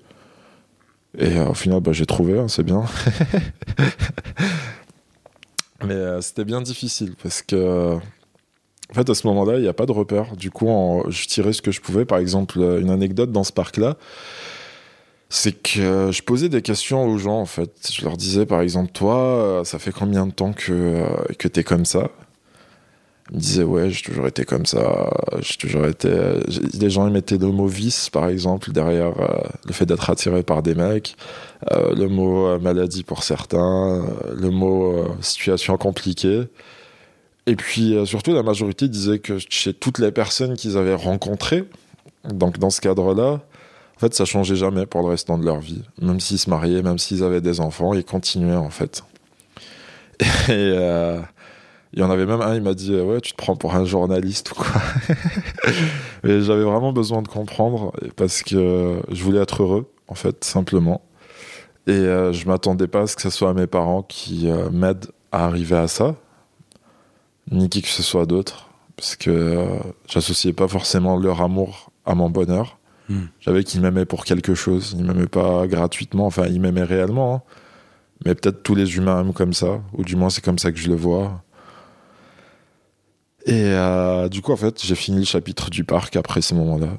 Et 1.16 1.38
euh, 1.38 1.49
au 1.49 1.55
final, 1.55 1.81
bah, 1.81 1.92
j'ai 1.92 2.07
trouvé, 2.07 2.38
hein, 2.38 2.49
c'est 2.49 2.62
bien. 2.62 2.85
Mais 5.85 5.94
euh, 5.94 6.21
c'était 6.21 6.44
bien 6.44 6.61
difficile 6.61 7.14
parce 7.23 7.40
que, 7.40 7.94
en 7.94 8.94
fait, 8.94 9.09
à 9.09 9.14
ce 9.14 9.27
moment-là, 9.29 9.57
il 9.57 9.62
n'y 9.62 9.68
a 9.68 9.73
pas 9.73 9.87
de 9.87 9.92
repère. 9.92 10.37
Du 10.37 10.51
coup, 10.51 10.68
je 11.09 11.27
tirais 11.27 11.53
ce 11.53 11.62
que 11.62 11.71
je 11.71 11.81
pouvais. 11.81 12.05
Par 12.05 12.18
exemple, 12.18 12.61
euh, 12.61 12.81
une 12.81 12.90
anecdote 12.90 13.33
dans 13.33 13.44
ce 13.44 13.53
parc-là, 13.53 13.97
c'est 15.31 15.53
que 15.53 16.11
je 16.11 16.23
posais 16.23 16.49
des 16.49 16.62
questions 16.62 17.05
aux 17.05 17.18
gens, 17.18 17.40
en 17.40 17.47
fait. 17.47 17.90
Je 17.92 18.03
leur 18.03 18.16
disais, 18.16 18.44
par 18.47 18.61
exemple, 18.61 18.92
toi, 18.92 19.62
ça 19.64 19.79
fait 19.79 19.92
combien 19.92 20.27
de 20.27 20.33
temps 20.33 20.53
que, 20.53 21.05
que 21.38 21.49
tu 21.49 21.61
es 21.61 21.64
comme 21.64 21.85
ça? 21.85 22.11
Me 23.33 23.38
disait 23.38 23.62
ouais 23.62 23.91
j'ai 23.91 24.03
toujours 24.03 24.27
été 24.27 24.45
comme 24.45 24.67
ça 24.67 25.11
j'ai 25.41 25.57
toujours 25.57 25.87
été 25.87 26.09
les 26.75 26.91
gens 26.91 27.07
ils 27.07 27.12
mettaient 27.12 27.38
le 27.38 27.49
mot 27.49 27.67
vice 27.67 28.09
par 28.11 28.29
exemple 28.29 28.73
derrière 28.73 29.21
euh, 29.21 29.41
le 29.67 29.73
fait 29.73 29.87
d'être 29.87 30.09
attiré 30.11 30.43
par 30.43 30.62
des 30.62 30.75
mecs 30.75 31.17
euh, 31.73 31.95
le 31.95 32.09
mot 32.09 32.47
euh, 32.47 32.59
maladie 32.59 33.03
pour 33.03 33.23
certains 33.23 34.05
le 34.35 34.51
mot 34.51 35.07
situation 35.21 35.77
compliquée. 35.77 36.45
Et 37.47 37.57
puis 37.57 37.97
surtout 38.05 38.35
la 38.35 38.43
majorité 38.43 38.88
disait 38.88 39.19
que 39.19 39.38
chez 39.49 39.73
toutes 39.73 39.99
les 39.99 40.12
personnes 40.12 40.55
qu'ils 40.55 40.77
avaient 40.77 40.95
rencontrées 40.95 41.64
donc 42.25 42.59
dans 42.59 42.71
ce 42.71 42.81
cadre 42.81 43.14
là 43.14 43.41
en 43.97 44.01
fait 44.01 44.14
ça 44.14 44.27
changeait 44.27 44.57
jamais 44.57 44.85
pour 44.85 45.03
le 45.03 45.09
restant 45.09 45.38
de 45.38 45.45
leur 45.45 45.61
vie 45.61 45.83
même 46.01 46.21
s'ils 46.21 46.38
se 46.38 46.51
mariaient 46.51 46.83
même 46.83 46.99
s'ils 46.99 47.23
avaient 47.23 47.41
des 47.41 47.61
enfants 47.61 47.95
ils 47.95 48.05
continuaient 48.05 48.55
en 48.55 48.71
fait. 48.71 49.03
Et 50.49 50.75
Il 51.94 52.01
y 52.01 52.03
en 52.03 52.11
avait 52.11 52.27
même 52.27 52.42
un, 52.42 52.55
il 52.55 52.62
m'a 52.62 52.74
dit 52.74 52.94
Ouais, 52.94 53.20
tu 53.20 53.33
te 53.33 53.37
prends 53.37 53.57
pour 53.57 53.74
un 53.74 53.85
journaliste 53.85 54.53
ou 54.53 54.55
quoi 54.57 54.81
Mais 56.24 56.42
j'avais 56.42 56.64
vraiment 56.64 56.92
besoin 56.92 57.22
de 57.22 57.29
comprendre 57.29 57.92
parce 58.16 58.42
que 58.42 59.01
je 59.11 59.24
voulais 59.24 59.40
être 59.40 59.62
heureux, 59.62 59.90
en 60.07 60.14
fait, 60.14 60.44
simplement. 60.44 61.03
Et 61.88 61.92
euh, 61.92 62.35
je 62.35 62.46
m'attendais 62.46 62.87
pas 62.87 63.03
à 63.03 63.07
ce 63.07 63.16
que 63.16 63.22
ce 63.22 63.31
soit 63.31 63.55
mes 63.55 63.66
parents 63.66 64.03
qui 64.03 64.51
euh, 64.51 64.68
m'aident 64.70 65.07
à 65.33 65.46
arriver 65.46 65.77
à 65.77 65.88
ça, 65.88 66.16
ni 67.51 67.70
qui 67.70 67.81
que 67.81 67.88
ce 67.88 68.03
soit 68.03 68.27
d'autre, 68.27 68.68
parce 68.94 69.16
que 69.16 69.31
euh, 69.31 69.79
j'associais 70.07 70.53
pas 70.53 70.68
forcément 70.68 71.16
leur 71.16 71.40
amour 71.40 71.90
à 72.05 72.14
mon 72.14 72.29
bonheur. 72.29 72.79
Hmm. 73.09 73.24
J'avais 73.40 73.64
qu'ils 73.64 73.81
m'aimaient 73.81 74.05
pour 74.05 74.27
quelque 74.27 74.55
chose, 74.55 74.94
ils 74.98 75.03
m'aimaient 75.03 75.29
pas 75.29 75.66
gratuitement, 75.66 76.27
enfin 76.27 76.44
ils 76.46 76.61
m'aimaient 76.61 76.85
réellement, 76.85 77.37
hein. 77.37 77.42
mais 78.27 78.35
peut-être 78.35 78.62
tous 78.62 78.74
les 78.74 78.98
humains 78.98 79.22
aiment 79.22 79.33
comme 79.33 79.55
ça, 79.55 79.81
ou 79.94 80.05
du 80.05 80.14
moins 80.14 80.29
c'est 80.29 80.44
comme 80.44 80.59
ça 80.59 80.70
que 80.72 80.79
je 80.79 80.90
le 80.90 80.96
vois. 80.96 81.42
Et 83.48 83.64
euh, 83.64 84.28
du 84.28 84.42
coup, 84.42 84.52
en 84.52 84.56
fait, 84.56 84.84
j'ai 84.84 84.94
fini 84.94 85.20
le 85.20 85.24
chapitre 85.24 85.70
du 85.70 85.82
parc 85.82 86.16
après 86.16 86.42
ces 86.42 86.54
moments-là. 86.54 86.98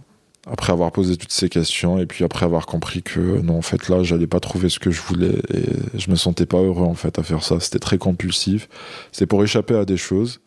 Après 0.50 0.74
avoir 0.74 0.92
posé 0.92 1.16
toutes 1.16 1.32
ces 1.32 1.48
questions 1.48 2.00
et 2.00 2.08
puis 2.08 2.24
après 2.24 2.44
avoir 2.44 2.66
compris 2.66 3.04
que 3.04 3.20
non, 3.20 3.60
en 3.60 3.62
fait, 3.62 3.88
là, 3.88 4.02
j'allais 4.02 4.26
pas 4.26 4.40
trouver 4.40 4.70
ce 4.70 4.80
que 4.80 4.90
je 4.90 5.00
voulais 5.00 5.36
et 5.54 6.00
je 6.00 6.10
me 6.10 6.16
sentais 6.16 6.48
pas 6.48 6.58
heureux, 6.58 6.88
en 6.88 6.96
fait, 6.96 7.20
à 7.20 7.24
faire 7.24 7.44
ça. 7.44 7.60
C'était 7.60 7.78
très 7.78 8.00
compulsif. 8.00 8.68
C'était 9.12 9.28
pour 9.28 9.44
échapper 9.44 9.76
à 9.76 9.86
des 9.86 9.98
choses. 9.98 10.42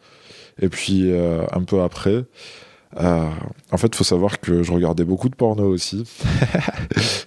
Et 0.60 0.68
puis, 0.68 1.12
euh, 1.12 1.44
un 1.52 1.62
peu 1.62 1.82
après, 1.82 2.24
euh, 3.00 3.28
en 3.70 3.76
fait, 3.76 3.94
faut 3.94 4.04
savoir 4.04 4.40
que 4.40 4.64
je 4.64 4.72
regardais 4.72 5.04
beaucoup 5.04 5.28
de 5.28 5.36
porno 5.36 5.64
aussi. 5.68 6.04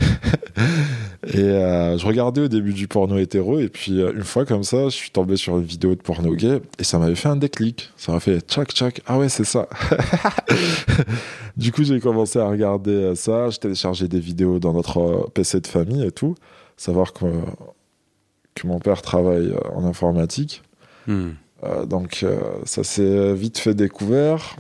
et 1.38 1.44
euh, 1.44 1.98
je 1.98 2.06
regardais 2.06 2.42
au 2.42 2.48
début 2.48 2.74
du 2.74 2.88
porno 2.88 3.18
hétéro, 3.18 3.60
et 3.60 3.70
puis 3.70 4.02
euh, 4.02 4.14
une 4.14 4.24
fois 4.24 4.46
comme 4.46 4.64
ça, 4.64 4.86
je 4.86 4.96
suis 4.96 5.12
tombé 5.12 5.38
sur 5.38 5.58
une 5.58 5.64
vidéo 5.64 5.96
de 5.96 6.02
porno 6.02 6.34
gay, 6.34 6.62
et 6.80 6.84
ça 6.84 6.98
m'avait 7.00 7.16
fait 7.16 7.30
un 7.30 7.36
déclic. 7.36 7.92
Ça 7.98 8.12
m'a 8.12 8.20
fait 8.20 8.40
tchac 8.40 8.72
tchac, 8.72 9.02
ah 9.06 9.18
ouais, 9.18 9.30
c'est 9.30 9.44
ça. 9.44 9.68
du 11.58 11.72
coup, 11.72 11.84
j'ai 11.84 12.00
commencé 12.00 12.40
à 12.40 12.48
regarder 12.48 13.16
ça, 13.16 13.50
je 13.50 13.60
téléchargeais 13.60 14.08
des 14.08 14.20
vidéos 14.20 14.60
dans 14.60 14.74
notre 14.74 15.30
PC 15.34 15.60
de 15.62 15.68
famille 15.68 16.06
et 16.06 16.12
tout. 16.12 16.36
Savoir 16.78 17.14
que, 17.14 17.26
que 18.56 18.68
mon 18.68 18.80
père 18.80 19.02
travaille 19.02 19.54
en 19.74 19.86
informatique. 19.86 20.62
Hmm. 21.08 21.32
donc, 21.88 22.26
ça 22.66 22.84
s'est 22.84 23.34
vite 23.34 23.58
fait 23.58 23.74
découvert. 23.74 24.58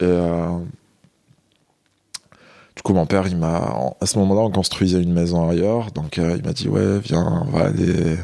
Et 0.00 0.06
euh, 0.06 0.58
coup, 2.84 2.92
mon 2.92 3.06
père, 3.06 3.26
il 3.26 3.36
m'a, 3.36 3.74
à 4.00 4.06
ce 4.06 4.18
moment-là, 4.18 4.42
on 4.42 4.50
construisait 4.50 5.02
une 5.02 5.12
maison 5.12 5.48
ailleurs. 5.48 5.90
Donc, 5.92 6.18
euh, 6.18 6.36
il 6.36 6.44
m'a 6.44 6.52
dit, 6.52 6.68
ouais, 6.68 7.00
viens, 7.00 7.44
on 7.46 7.50
va 7.50 7.66
aller, 7.66 8.16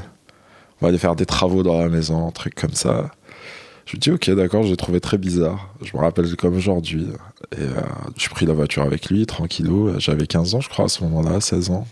on 0.80 0.82
va 0.82 0.88
aller 0.88 0.98
faire 0.98 1.16
des 1.16 1.26
travaux 1.26 1.62
dans 1.62 1.78
la 1.80 1.88
maison, 1.88 2.28
un 2.28 2.30
truc 2.30 2.54
comme 2.54 2.74
ça. 2.74 3.10
Je 3.86 3.92
lui 3.92 3.98
dis, 3.98 4.10
ok, 4.12 4.30
d'accord, 4.30 4.62
j'ai 4.62 4.76
trouvé 4.76 5.00
très 5.00 5.18
bizarre. 5.18 5.74
Je 5.82 5.96
me 5.96 6.02
rappelle 6.02 6.36
comme 6.36 6.54
aujourd'hui. 6.54 7.08
Et 7.56 7.62
euh, 7.62 7.80
j'ai 8.16 8.28
pris 8.28 8.44
la 8.46 8.52
voiture 8.52 8.82
avec 8.82 9.10
lui, 9.10 9.26
tranquillou. 9.26 9.98
J'avais 9.98 10.26
15 10.26 10.54
ans, 10.54 10.60
je 10.60 10.68
crois, 10.68 10.84
à 10.84 10.88
ce 10.88 11.02
moment-là, 11.04 11.40
16 11.40 11.70
ans. 11.70 11.86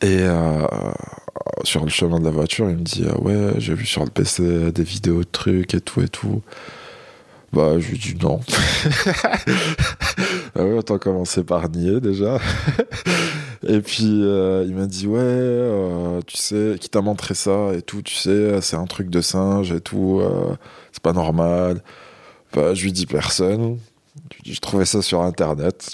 Et 0.00 0.24
sur 1.62 1.82
le 1.84 1.90
chemin 1.90 2.18
de 2.18 2.24
la 2.24 2.30
voiture, 2.30 2.68
il 2.68 2.76
me 2.76 2.82
dit, 2.82 3.06
ouais, 3.20 3.52
j'ai 3.58 3.74
vu 3.74 3.86
sur 3.86 4.04
le 4.04 4.10
PC 4.10 4.72
des 4.72 4.82
vidéos 4.82 5.20
de 5.20 5.28
trucs 5.30 5.74
et 5.74 5.80
tout 5.80 6.02
et 6.02 6.08
tout. 6.08 6.42
Bah, 7.54 7.78
je 7.78 7.90
lui 7.90 7.98
dis 7.98 8.16
non. 8.20 8.40
ah 10.56 10.64
ouais, 10.64 10.72
autant 10.72 10.98
commencer 10.98 11.44
par 11.44 11.68
nier 11.68 12.00
déjà. 12.00 12.40
et 13.68 13.80
puis, 13.80 14.22
euh, 14.24 14.64
il 14.66 14.74
m'a 14.74 14.86
dit, 14.86 15.06
ouais, 15.06 15.20
euh, 15.20 16.20
tu 16.26 16.36
sais, 16.36 16.76
qui 16.80 16.88
t'a 16.88 17.00
montré 17.00 17.34
ça 17.34 17.72
et 17.72 17.82
tout, 17.82 18.02
tu 18.02 18.16
sais, 18.16 18.60
c'est 18.60 18.74
un 18.74 18.86
truc 18.86 19.08
de 19.08 19.20
singe 19.20 19.70
et 19.70 19.80
tout, 19.80 20.20
euh, 20.20 20.56
c'est 20.90 21.02
pas 21.02 21.12
normal. 21.12 21.80
Bah, 22.52 22.74
je 22.74 22.82
lui 22.82 22.92
dis 22.92 23.06
personne. 23.06 23.78
Je 24.44 24.58
trouvais 24.58 24.84
ça 24.84 25.00
sur 25.00 25.22
Internet. 25.22 25.92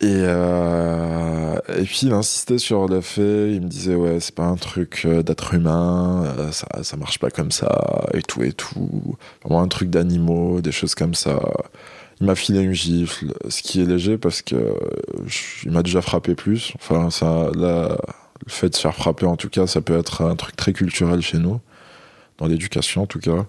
Et, 0.00 0.08
euh, 0.10 1.56
et 1.78 1.84
puis 1.84 2.00
il 2.02 2.12
insistait 2.12 2.58
sur 2.58 2.86
le 2.86 3.00
fait, 3.00 3.54
il 3.54 3.62
me 3.62 3.68
disait 3.68 3.94
ouais 3.94 4.20
c'est 4.20 4.34
pas 4.34 4.44
un 4.44 4.56
truc 4.56 5.02
euh, 5.06 5.22
d'être 5.22 5.54
humain, 5.54 6.24
euh, 6.38 6.52
ça, 6.52 6.66
ça 6.82 6.98
marche 6.98 7.18
pas 7.18 7.30
comme 7.30 7.50
ça 7.50 8.04
et 8.12 8.20
tout 8.20 8.42
et 8.42 8.52
tout, 8.52 9.16
vraiment 9.42 9.62
un 9.62 9.68
truc 9.68 9.88
d'animaux, 9.88 10.60
des 10.60 10.72
choses 10.72 10.94
comme 10.94 11.14
ça. 11.14 11.40
Il 12.20 12.26
m'a 12.26 12.34
filé 12.34 12.60
une 12.60 12.72
gifle, 12.74 13.32
ce 13.48 13.62
qui 13.62 13.80
est 13.80 13.86
léger 13.86 14.18
parce 14.18 14.42
que 14.42 14.74
il 15.64 15.70
m'a 15.70 15.82
déjà 15.82 16.02
frappé 16.02 16.34
plus. 16.34 16.72
Enfin 16.76 17.10
ça, 17.10 17.50
le 17.54 17.88
fait 18.48 18.68
de 18.68 18.74
se 18.74 18.80
faire 18.82 18.94
frapper 18.94 19.26
en 19.26 19.36
tout 19.36 19.48
cas, 19.48 19.66
ça 19.66 19.80
peut 19.80 19.98
être 19.98 20.22
un 20.22 20.36
truc 20.36 20.56
très 20.56 20.72
culturel 20.74 21.22
chez 21.22 21.38
nous, 21.38 21.60
dans 22.38 22.46
l'éducation 22.46 23.02
en 23.02 23.06
tout 23.06 23.20
cas. 23.20 23.46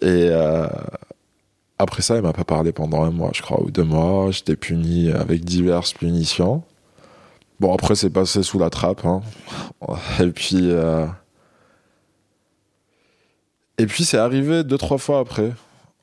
Et 0.00 0.28
euh, 0.30 0.66
après 1.78 2.02
ça, 2.02 2.16
il 2.16 2.22
m'a 2.22 2.32
pas 2.32 2.44
parlé 2.44 2.72
pendant 2.72 3.02
un 3.02 3.10
mois, 3.10 3.30
je 3.34 3.42
crois, 3.42 3.60
ou 3.62 3.70
deux 3.70 3.84
mois. 3.84 4.30
J'étais 4.30 4.56
puni 4.56 5.10
avec 5.10 5.44
diverses 5.44 5.92
punitions. 5.92 6.62
Bon, 7.60 7.72
après, 7.74 7.94
c'est 7.94 8.10
passé 8.10 8.42
sous 8.42 8.58
la 8.58 8.70
trappe. 8.70 9.04
Hein. 9.04 9.22
Et 10.20 10.30
puis. 10.30 10.70
Euh, 10.70 11.06
et 13.76 13.86
puis, 13.86 14.04
c'est 14.04 14.18
arrivé 14.18 14.62
deux, 14.62 14.78
trois 14.78 14.98
fois 14.98 15.18
après. 15.18 15.52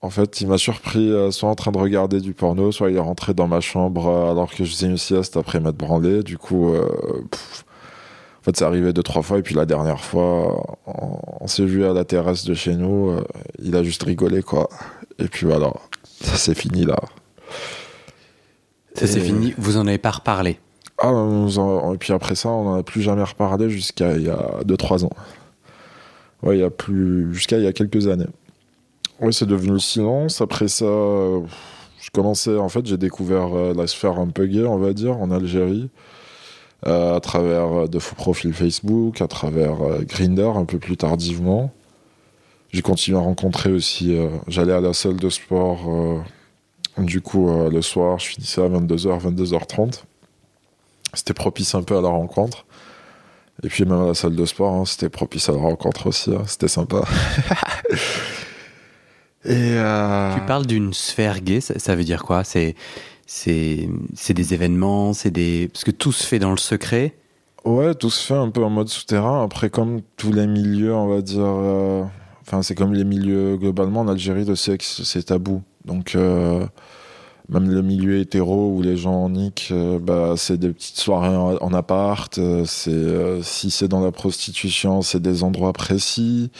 En 0.01 0.09
fait, 0.09 0.41
il 0.41 0.47
m'a 0.47 0.57
surpris 0.57 1.09
euh, 1.09 1.31
soit 1.31 1.49
en 1.49 1.55
train 1.55 1.71
de 1.71 1.77
regarder 1.77 2.19
du 2.19 2.33
porno, 2.33 2.71
soit 2.73 2.89
il 2.89 2.97
est 2.97 2.99
rentré 2.99 3.33
dans 3.33 3.47
ma 3.47 3.61
chambre 3.61 4.07
euh, 4.07 4.31
alors 4.31 4.49
que 4.49 4.65
je 4.65 4.71
faisais 4.71 4.87
une 4.87 4.97
sieste 4.97 5.37
après 5.37 5.61
m'être 5.61 5.77
branlé. 5.77 6.21
Du 6.23 6.37
coup, 6.37 6.73
en 8.41 8.43
fait, 8.43 8.57
c'est 8.57 8.65
arrivé 8.65 8.91
deux, 8.91 9.03
trois 9.03 9.21
fois. 9.21 9.37
Et 9.37 9.43
puis 9.43 9.55
la 9.55 9.65
dernière 9.65 10.03
fois, 10.03 10.77
on, 10.87 11.19
on 11.41 11.47
s'est 11.47 11.65
vu 11.65 11.85
à 11.85 11.93
la 11.93 12.03
terrasse 12.05 12.43
de 12.45 12.53
chez 12.53 12.75
nous. 12.75 13.15
il 13.59 13.75
a 13.75 13.83
juste 13.83 14.03
rigolé, 14.03 14.41
quoi. 14.41 14.67
Et 15.19 15.27
puis 15.27 15.45
voilà, 15.45 15.71
ça 16.03 16.35
c'est 16.35 16.55
fini 16.55 16.83
là. 16.83 16.97
Ça 18.95 19.07
c'est 19.07 19.19
fini, 19.19 19.53
vous 19.57 19.77
en 19.77 19.87
avez 19.87 19.97
pas 19.97 20.11
reparlé 20.11 20.59
Ah, 20.97 21.11
et 21.93 21.97
puis 21.97 22.11
après 22.11 22.35
ça, 22.35 22.49
on 22.49 22.63
n'en 22.65 22.75
a 22.79 22.83
plus 22.83 23.01
jamais 23.01 23.23
reparlé 23.23 23.69
jusqu'à 23.69 24.17
il 24.17 24.23
y 24.23 24.29
a 24.29 24.59
2-3 24.65 25.05
ans. 25.05 25.11
Ouais, 26.43 26.57
il 26.57 26.61
y 26.61 26.63
a 26.63 26.69
plus. 26.69 27.33
jusqu'à 27.33 27.57
il 27.57 27.63
y 27.63 27.67
a 27.67 27.73
quelques 27.73 28.07
années. 28.07 28.27
Oui, 29.19 29.33
c'est 29.33 29.45
devenu 29.45 29.73
le 29.73 29.79
silence. 29.79 30.41
Après 30.41 30.67
ça, 30.67 30.85
je 30.85 32.09
commençais. 32.11 32.57
En 32.57 32.69
fait, 32.69 32.85
j'ai 32.85 32.97
découvert 32.97 33.55
euh, 33.55 33.73
la 33.75 33.85
sphère 33.85 34.17
un 34.17 34.27
peu 34.27 34.47
gay, 34.47 34.65
on 34.65 34.77
va 34.77 34.93
dire, 34.93 35.17
en 35.17 35.29
Algérie. 35.29 35.89
Euh, 36.87 37.15
à 37.15 37.19
travers 37.19 37.87
de 37.87 37.99
faux 37.99 38.15
profils 38.15 38.53
Facebook, 38.53 39.21
à 39.21 39.27
travers 39.27 39.83
euh, 39.83 40.01
Grinder 40.01 40.51
un 40.55 40.65
peu 40.65 40.79
plus 40.79 40.97
tardivement. 40.97 41.71
J'ai 42.73 42.81
continué 42.81 43.17
à 43.17 43.21
rencontrer 43.21 43.71
aussi. 43.71 44.15
Euh, 44.15 44.29
j'allais 44.47 44.73
à 44.73 44.79
la 44.79 44.93
salle 44.93 45.17
de 45.17 45.29
sport. 45.29 45.89
Euh, 45.89 46.21
du 46.97 47.21
coup, 47.21 47.49
euh, 47.49 47.69
le 47.69 47.81
soir, 47.81 48.17
je 48.19 48.27
finissais 48.27 48.61
à 48.61 48.69
22h, 48.69 49.19
22h30. 49.21 50.03
C'était 51.13 51.33
propice 51.33 51.75
un 51.75 51.83
peu 51.83 51.97
à 51.97 52.01
la 52.01 52.07
rencontre. 52.07 52.65
Et 53.63 53.67
puis 53.67 53.83
même 53.83 54.01
à 54.01 54.07
la 54.07 54.13
salle 54.13 54.35
de 54.35 54.45
sport, 54.45 54.73
hein, 54.73 54.85
c'était 54.85 55.09
propice 55.09 55.49
à 55.49 55.51
la 55.51 55.59
rencontre 55.59 56.07
aussi. 56.07 56.33
Hein, 56.33 56.43
c'était 56.47 56.69
sympa. 56.69 57.03
Et 59.43 59.73
Tu 60.35 60.41
parles 60.45 60.67
d'une 60.67 60.93
sphère 60.93 61.41
gay, 61.41 61.61
ça, 61.61 61.95
veut 61.95 62.03
dire 62.03 62.23
quoi? 62.23 62.43
C'est 62.43 62.75
c'est 63.33 64.33
des 64.33 64.53
événements, 64.53 65.13
c'est 65.13 65.31
des 65.31 65.69
parce 65.71 65.83
que 65.83 65.91
tout 65.91 66.11
se 66.11 66.25
fait 66.25 66.39
dans 66.39 66.51
le 66.51 66.57
secret. 66.57 67.15
Ouais, 67.63 67.93
tout 67.93 68.09
se 68.09 68.25
fait 68.25 68.39
un 68.39 68.49
peu 68.49 68.63
en 68.63 68.69
mode 68.69 68.89
souterrain. 68.89 69.43
Après, 69.43 69.69
comme 69.69 70.01
tous 70.17 70.33
les 70.33 70.47
milieux, 70.47 70.95
on 70.95 71.07
va 71.07 71.21
dire, 71.21 71.45
Enfin, 72.41 72.63
c'est 72.63 72.75
comme 72.75 72.93
les 72.93 73.03
milieux 73.03 73.57
globalement 73.57 74.01
en 74.01 74.07
Algérie, 74.07 74.45
le 74.45 74.55
sexe 74.55 75.03
c'est 75.03 75.23
tabou. 75.23 75.61
Donc 75.85 76.15
euh, 76.15 76.65
même 77.49 77.69
le 77.69 77.81
milieu 77.81 78.19
hétéro 78.19 78.73
où 78.75 78.81
les 78.81 78.97
gens 78.97 79.29
niquent, 79.29 79.69
euh, 79.71 79.99
bah, 79.99 80.33
c'est 80.37 80.57
des 80.57 80.69
petites 80.69 80.97
soirées 80.97 81.57
en, 81.61 81.73
appart. 81.73 82.37
Euh, 82.39 82.65
c'est 82.65 83.41
si 83.43 83.71
c'est 83.71 83.87
dans 83.87 84.03
la 84.03 84.11
prostitution, 84.11 85.01
c'est 85.01 85.21
des 85.21 85.43
endroits 85.43 85.73
précis. 85.73 86.51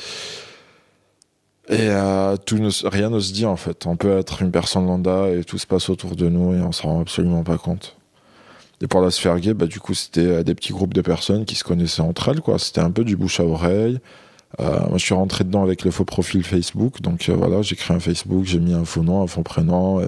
Et 1.72 1.88
ne, 1.88 2.88
rien 2.88 3.10
ne 3.10 3.20
se 3.20 3.34
dit 3.34 3.46
en 3.46 3.56
fait. 3.56 3.86
On 3.88 3.96
peut 3.96 4.18
être 4.18 4.42
une 4.42 4.52
personne 4.52 4.86
lambda 4.86 5.30
et 5.30 5.44
tout 5.44 5.58
se 5.58 5.66
passe 5.66 5.90
autour 5.90 6.16
de 6.16 6.30
nous 6.30 6.54
et 6.54 6.62
on 6.62 6.72
s'en 6.72 6.90
rend 6.90 7.02
absolument 7.02 7.44
pas 7.44 7.58
compte. 7.58 7.96
Et 8.82 8.88
pour 8.88 9.02
la 9.02 9.12
sphère 9.12 9.40
gay, 9.40 9.54
bah, 9.54 9.68
du 9.68 9.80
coup, 9.80 9.94
c'était 9.94 10.44
des 10.44 10.56
petits 10.56 10.74
groupes 10.74 10.94
de 10.94 11.02
personnes 11.02 11.46
qui 11.46 11.56
se 11.56 11.64
connaissaient 11.64 12.02
entre 12.02 12.30
elles. 12.30 12.42
quoi. 12.42 12.60
C'était 12.60 12.82
un 12.82 12.92
peu 12.92 13.04
du 13.04 13.16
bouche 13.16 13.40
à 13.40 13.46
oreille. 13.46 14.00
Euh, 14.60 14.80
moi, 14.90 14.98
je 14.98 15.06
suis 15.06 15.14
rentré 15.14 15.44
dedans 15.44 15.64
avec 15.64 15.86
le 15.86 15.92
faux 15.92 16.06
profil 16.06 16.44
Facebook. 16.44 17.02
Donc 17.02 17.30
euh, 17.30 17.34
voilà, 17.34 17.62
j'ai 17.62 17.76
créé 17.76 17.96
un 17.96 18.00
Facebook, 18.00 18.46
j'ai 18.46 18.60
mis 18.60 18.74
un 18.74 18.86
faux 18.86 19.04
nom, 19.04 19.22
un 19.22 19.28
faux 19.28 19.44
prénom. 19.44 20.02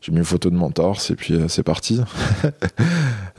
j'ai 0.00 0.12
mis 0.12 0.18
une 0.18 0.24
photo 0.24 0.50
de 0.50 0.56
mon 0.56 0.70
torse 0.70 1.10
et 1.10 1.14
puis 1.14 1.34
euh, 1.34 1.48
c'est 1.48 1.62
parti. 1.62 2.00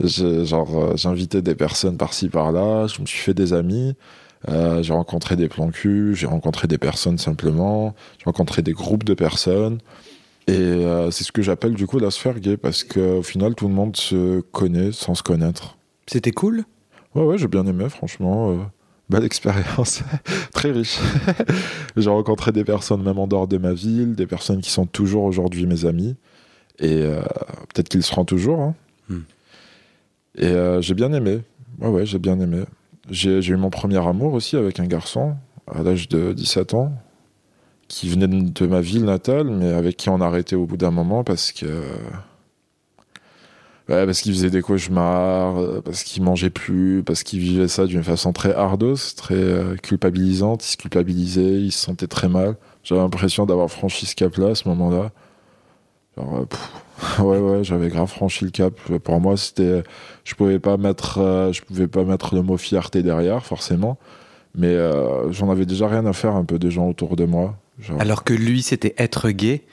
genre, 0.00 0.94
invité 1.04 1.42
des 1.42 1.54
personnes 1.54 1.96
par-ci 1.96 2.28
par-là, 2.28 2.86
je 2.86 3.00
me 3.00 3.06
suis 3.06 3.18
fait 3.18 3.34
des 3.34 3.52
amis, 3.52 3.94
j'ai 4.48 4.92
rencontré 4.92 5.36
des 5.36 5.48
plans 5.48 5.70
cul, 5.70 6.14
j'ai 6.14 6.26
rencontré 6.26 6.68
des 6.68 6.78
personnes 6.78 7.18
simplement, 7.18 7.94
j'ai 8.18 8.24
rencontré 8.24 8.62
des 8.62 8.72
groupes 8.72 9.04
de 9.04 9.14
personnes. 9.14 9.78
Et 10.46 10.84
c'est 11.10 11.24
ce 11.24 11.32
que 11.32 11.40
j'appelle 11.40 11.74
du 11.74 11.86
coup 11.86 11.98
la 11.98 12.10
sphère 12.10 12.38
gay 12.38 12.56
parce 12.56 12.84
qu'au 12.84 13.22
final 13.22 13.54
tout 13.54 13.68
le 13.68 13.74
monde 13.74 13.96
se 13.96 14.40
connaît 14.40 14.92
sans 14.92 15.14
se 15.14 15.22
connaître. 15.22 15.78
C'était 16.06 16.32
cool? 16.32 16.64
Ouais, 17.14 17.22
ouais, 17.22 17.38
j'ai 17.38 17.48
bien 17.48 17.66
aimé 17.66 17.88
franchement. 17.88 18.68
belle 19.08 19.24
expérience, 19.24 20.02
très 20.52 20.72
riche. 20.72 20.98
j'ai 21.96 22.10
rencontré 22.10 22.52
des 22.52 22.64
personnes 22.64 23.02
même 23.02 23.18
en 23.18 23.26
dehors 23.26 23.48
de 23.48 23.56
ma 23.56 23.72
ville, 23.72 24.14
des 24.14 24.26
personnes 24.26 24.60
qui 24.60 24.70
sont 24.70 24.86
toujours 24.86 25.24
aujourd'hui 25.24 25.66
mes 25.66 25.86
amis, 25.86 26.16
et 26.78 27.02
euh, 27.02 27.20
peut-être 27.72 27.88
qu'ils 27.88 28.02
seront 28.02 28.24
toujours. 28.24 28.60
Hein. 28.60 28.74
Hmm. 29.08 29.20
Et 30.36 30.46
euh, 30.46 30.80
j'ai 30.80 30.94
bien 30.94 31.12
aimé. 31.12 31.40
Ouais, 31.80 31.88
ouais, 31.88 32.06
j'ai 32.06 32.18
bien 32.18 32.38
aimé. 32.40 32.64
J'ai 33.10 33.38
eu 33.46 33.56
mon 33.56 33.70
premier 33.70 33.98
amour 33.98 34.32
aussi 34.32 34.56
avec 34.56 34.80
un 34.80 34.86
garçon 34.86 35.36
à 35.66 35.82
l'âge 35.82 36.08
de 36.08 36.32
17 36.32 36.74
ans 36.74 36.92
qui 37.88 38.08
venait 38.08 38.28
de 38.28 38.66
ma 38.66 38.80
ville 38.80 39.04
natale, 39.04 39.48
mais 39.48 39.72
avec 39.72 39.96
qui 39.96 40.08
on 40.08 40.20
a 40.20 40.26
arrêté 40.26 40.56
au 40.56 40.66
bout 40.66 40.76
d'un 40.76 40.90
moment 40.90 41.24
parce 41.24 41.52
que. 41.52 41.66
Parce 43.86 44.22
qu'il 44.22 44.32
faisait 44.32 44.48
des 44.48 44.62
cauchemars, 44.62 45.58
euh, 45.58 45.82
parce 45.84 46.04
qu'il 46.04 46.22
mangeait 46.22 46.48
plus, 46.48 47.02
parce 47.04 47.22
qu'il 47.22 47.40
vivait 47.40 47.68
ça 47.68 47.84
d'une 47.84 48.02
façon 48.02 48.32
très 48.32 48.54
hardos, 48.54 48.96
très 49.14 49.34
euh, 49.34 49.76
culpabilisante. 49.76 50.64
Il 50.64 50.70
se 50.70 50.76
culpabilisait, 50.78 51.60
il 51.60 51.70
se 51.70 51.80
sentait 51.80 52.06
très 52.06 52.28
mal. 52.28 52.56
J'avais 52.82 53.02
l'impression 53.02 53.44
d'avoir 53.44 53.70
franchi 53.70 54.06
ce 54.06 54.14
cap-là 54.14 54.48
à 54.48 54.54
ce 54.54 54.66
moment-là. 54.70 55.10
Genre, 56.16 56.46
euh, 57.20 57.22
ouais, 57.22 57.38
ouais, 57.38 57.64
j'avais 57.64 57.88
grave 57.88 58.08
franchi 58.08 58.44
le 58.44 58.50
cap. 58.50 58.74
Pour 59.02 59.20
moi, 59.20 59.36
c'était, 59.36 59.82
je 60.24 60.34
pouvais 60.34 60.58
pas 60.58 60.76
mettre, 60.76 61.50
je 61.52 61.62
pouvais 61.62 61.88
pas 61.88 62.04
mettre 62.04 62.34
le 62.34 62.42
mot 62.42 62.56
fierté 62.56 63.02
derrière, 63.02 63.44
forcément. 63.44 63.98
Mais 64.56 64.76
j'en 65.30 65.50
avais 65.50 65.66
déjà 65.66 65.88
rien 65.88 66.06
à 66.06 66.12
faire 66.12 66.36
un 66.36 66.44
peu 66.44 66.60
des 66.60 66.70
gens 66.70 66.88
autour 66.88 67.16
de 67.16 67.24
moi. 67.24 67.56
Alors 67.98 68.24
que 68.24 68.32
lui, 68.32 68.62
c'était 68.62 68.94
être 68.98 69.30
gay. 69.30 69.64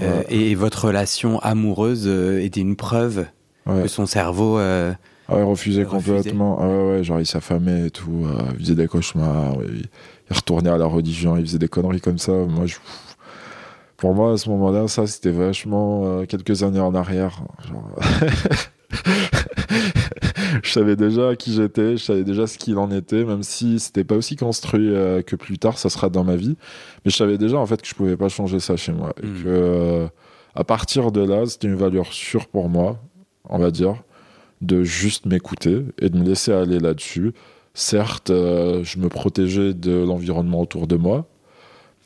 Euh, 0.00 0.22
et 0.28 0.54
votre 0.54 0.86
relation 0.86 1.38
amoureuse 1.40 2.04
euh, 2.06 2.42
était 2.42 2.60
une 2.60 2.76
preuve 2.76 3.26
que 3.66 3.88
son 3.88 4.06
cerveau. 4.06 4.58
Euh, 4.58 4.92
ah 5.28 5.36
ouais, 5.36 5.42
refusait 5.42 5.84
complètement. 5.84 6.58
Ah 6.60 6.66
ouais, 6.66 6.90
ouais, 6.90 7.04
genre 7.04 7.20
il 7.20 7.26
s'affamait 7.26 7.88
et 7.88 7.90
tout. 7.90 8.26
il 8.54 8.60
faisait 8.60 8.74
des 8.74 8.88
cauchemars. 8.88 9.56
il, 9.62 9.88
retournait 10.34 10.70
à 10.70 10.78
la 10.78 10.86
religion. 10.86 11.36
Il 11.36 11.42
faisait 11.42 11.58
des 11.58 11.68
conneries 11.68 12.00
comme 12.00 12.18
ça. 12.18 12.32
Moi, 12.32 12.66
je, 12.66 12.76
pour 14.02 14.14
moi, 14.14 14.32
à 14.32 14.36
ce 14.36 14.50
moment-là, 14.50 14.88
ça, 14.88 15.06
c'était 15.06 15.30
vachement 15.30 16.26
quelques 16.26 16.64
années 16.64 16.80
en 16.80 16.94
arrière. 16.94 17.40
Genre... 17.68 17.94
je 20.62 20.70
savais 20.70 20.96
déjà 20.96 21.36
qui 21.36 21.52
j'étais, 21.52 21.96
je 21.96 22.02
savais 22.02 22.24
déjà 22.24 22.46
ce 22.46 22.58
qu'il 22.58 22.78
en 22.78 22.90
était, 22.90 23.24
même 23.24 23.42
si 23.42 23.78
c'était 23.78 24.04
pas 24.04 24.16
aussi 24.16 24.36
construit 24.36 24.94
euh, 24.94 25.22
que 25.22 25.36
plus 25.36 25.58
tard, 25.58 25.78
ça 25.78 25.88
sera 25.88 26.08
dans 26.08 26.24
ma 26.24 26.36
vie. 26.36 26.56
Mais 27.04 27.10
je 27.10 27.16
savais 27.16 27.38
déjà 27.38 27.58
en 27.58 27.66
fait 27.66 27.80
que 27.80 27.88
je 27.88 27.94
pouvais 27.94 28.16
pas 28.16 28.28
changer 28.28 28.60
ça 28.60 28.76
chez 28.76 28.92
moi. 28.92 29.12
Et 29.22 29.26
hmm. 29.26 29.42
que 29.42 29.48
euh, 29.48 30.06
à 30.54 30.64
partir 30.64 31.12
de 31.12 31.22
là, 31.22 31.46
c'était 31.46 31.68
une 31.68 31.76
valeur 31.76 32.12
sûre 32.12 32.48
pour 32.48 32.68
moi, 32.68 32.98
on 33.48 33.58
va 33.58 33.70
dire, 33.70 34.02
de 34.60 34.82
juste 34.82 35.26
m'écouter 35.26 35.84
et 35.98 36.08
de 36.08 36.18
me 36.18 36.24
laisser 36.24 36.52
aller 36.52 36.78
là-dessus. 36.78 37.32
Certes, 37.74 38.30
euh, 38.30 38.84
je 38.84 38.98
me 38.98 39.08
protégeais 39.08 39.74
de 39.74 40.04
l'environnement 40.04 40.60
autour 40.60 40.86
de 40.86 40.96
moi, 40.96 41.26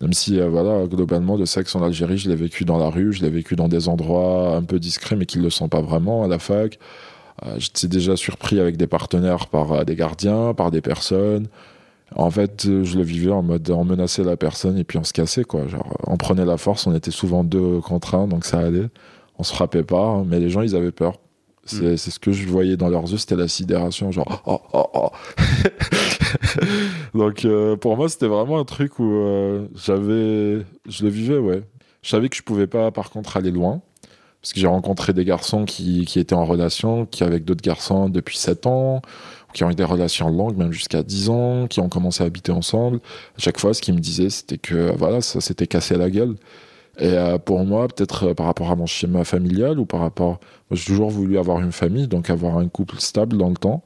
même 0.00 0.12
si, 0.12 0.40
voilà, 0.40 0.87
globalement, 0.87 1.37
le 1.37 1.46
sexe 1.46 1.74
en 1.74 1.82
Algérie, 1.82 2.18
je 2.18 2.28
l'ai 2.28 2.37
vécu 2.37 2.64
dans 2.64 2.78
la 2.78 2.90
rue, 2.90 3.12
je 3.12 3.22
l'ai 3.22 3.30
vécu 3.30 3.56
dans 3.56 3.68
des 3.68 3.88
endroits 3.88 4.56
un 4.56 4.62
peu 4.62 4.78
discrets, 4.78 5.16
mais 5.16 5.26
qui 5.26 5.38
ne 5.38 5.42
le 5.42 5.50
sont 5.50 5.68
pas 5.68 5.80
vraiment, 5.80 6.24
à 6.24 6.28
la 6.28 6.38
fac, 6.38 6.78
euh, 7.44 7.56
j'étais 7.59 7.88
déjà 7.88 8.16
surpris 8.16 8.61
avec 8.61 8.76
des 8.76 8.87
partenaires 8.87 9.48
par 9.48 9.72
euh, 9.72 9.85
des 9.85 9.96
gardiens, 9.96 10.54
par 10.54 10.70
des 10.70 10.80
personnes. 10.80 11.48
En 12.14 12.30
fait, 12.30 12.66
euh, 12.66 12.85
je 12.85 12.96
le 12.96 13.04
vivais 13.04 13.32
en 13.32 13.42
mode 13.42 13.68
on 13.70 13.85
menaçait 13.85 14.24
la 14.24 14.37
personne 14.37 14.78
et 14.78 14.85
puis 14.85 14.98
on 14.98 15.04
se 15.04 15.12
cassait 15.12 15.44
quoi. 15.44 15.66
Genre, 15.68 15.96
on 16.06 16.16
prenait 16.16 16.44
la 16.44 16.56
force, 16.56 16.87
on 16.87 16.94
était 16.94 17.11
souvent 17.11 17.44
deux 17.44 17.80
contre 17.80 18.14
un, 18.14 18.26
donc 18.28 18.44
ça 18.44 18.61
allait. 18.61 18.88
On 19.38 19.42
se 19.42 19.52
frappait 19.52 19.82
pas, 19.82 20.06
hein, 20.06 20.24
mais 20.26 20.40
les 20.40 20.48
gens 20.50 20.62
ils 20.62 20.76
avaient 20.76 20.92
peur. 20.92 21.18
C'est 21.66 21.92
mm. 21.92 21.96
ce 21.96 22.18
que 22.18 22.33
je 22.33 22.46
voyais 22.46 22.76
dans 22.76 22.88
leurs 22.88 23.11
yeux, 23.11 23.18
c'était 23.18 23.37
la 23.37 23.48
sidération, 23.48 24.12
genre 24.12 24.42
oh 24.46 24.61
oh 24.72 24.87
oh. 24.94 25.11
donc 27.14 27.46
pour 27.81 27.96
moi 27.96 28.09
c'était 28.09 28.26
vraiment 28.29 28.59
un 28.59 28.64
truc 28.64 28.98
où 28.98 29.68
j'avais, 29.74 30.64
je 30.88 31.05
le 31.05 31.09
vivais 31.09 31.38
ouais. 31.38 31.62
Je 32.02 32.11
savais 32.11 32.29
que 32.29 32.37
je 32.37 32.42
pouvais 32.42 32.66
pas 32.68 32.90
par 32.90 33.11
contre 33.11 33.37
aller 33.37 33.50
loin 33.50 33.83
parce 34.46 34.52
que 34.52 34.61
j'ai 34.61 34.68
rencontré 34.68 35.12
des 35.12 35.24
garçons 35.24 35.64
qui, 35.64 36.05
qui, 36.05 36.20
étaient 36.20 36.37
en 36.37 36.44
relation, 36.44 37.05
qui 37.05 37.24
avec 37.24 37.44
d'autres 37.44 37.64
garçons 37.64 38.09
depuis 38.09 38.38
7 38.38 38.66
ans, 38.66 39.02
qui 39.52 39.64
ont 39.64 39.70
eu 39.70 39.74
des 39.74 39.83
relations 39.83 40.29
longues, 40.29 40.57
même 40.57 40.70
jusqu'à 40.70 41.02
10 41.02 41.31
ans, 41.31 41.66
qui 41.66 41.81
ont 41.81 41.88
commencé 41.88 42.22
à 42.22 42.29
habiter 42.29 42.52
ensemble. 42.52 43.00
À 43.37 43.40
chaque 43.40 43.59
fois, 43.59 43.74
ce 43.74 43.83
qu'ils 43.83 43.94
me 43.94 43.98
disaient, 43.98 44.31
c'était 44.31 44.59
que 44.59 44.94
voilà, 44.96 45.20
ça 45.20 45.40
s'était 45.40 45.66
cassé 45.66 45.96
la 45.96 46.11
gueule. 46.11 46.37
Et 46.98 47.12
euh, 47.12 47.38
pour 47.38 47.64
moi, 47.64 47.88
peut-être 47.88 48.28
euh, 48.28 48.35
par 48.35 48.46
rapport 48.46 48.70
à 48.70 48.76
mon 48.76 48.87
schéma 48.87 49.24
familial 49.24 49.78
ou 49.78 49.85
par 49.85 50.00
rapport. 50.00 50.40
J'ai 50.70 50.87
toujours 50.87 51.11
voulu 51.11 51.38
avoir 51.38 51.61
une 51.61 51.72
famille, 51.72 52.09
donc 52.09 52.30
avoir 52.30 52.56
un 52.59 52.68
couple 52.68 52.96
stable 52.98 53.37
dans 53.37 53.50
le 53.50 53.56
temps. 53.56 53.85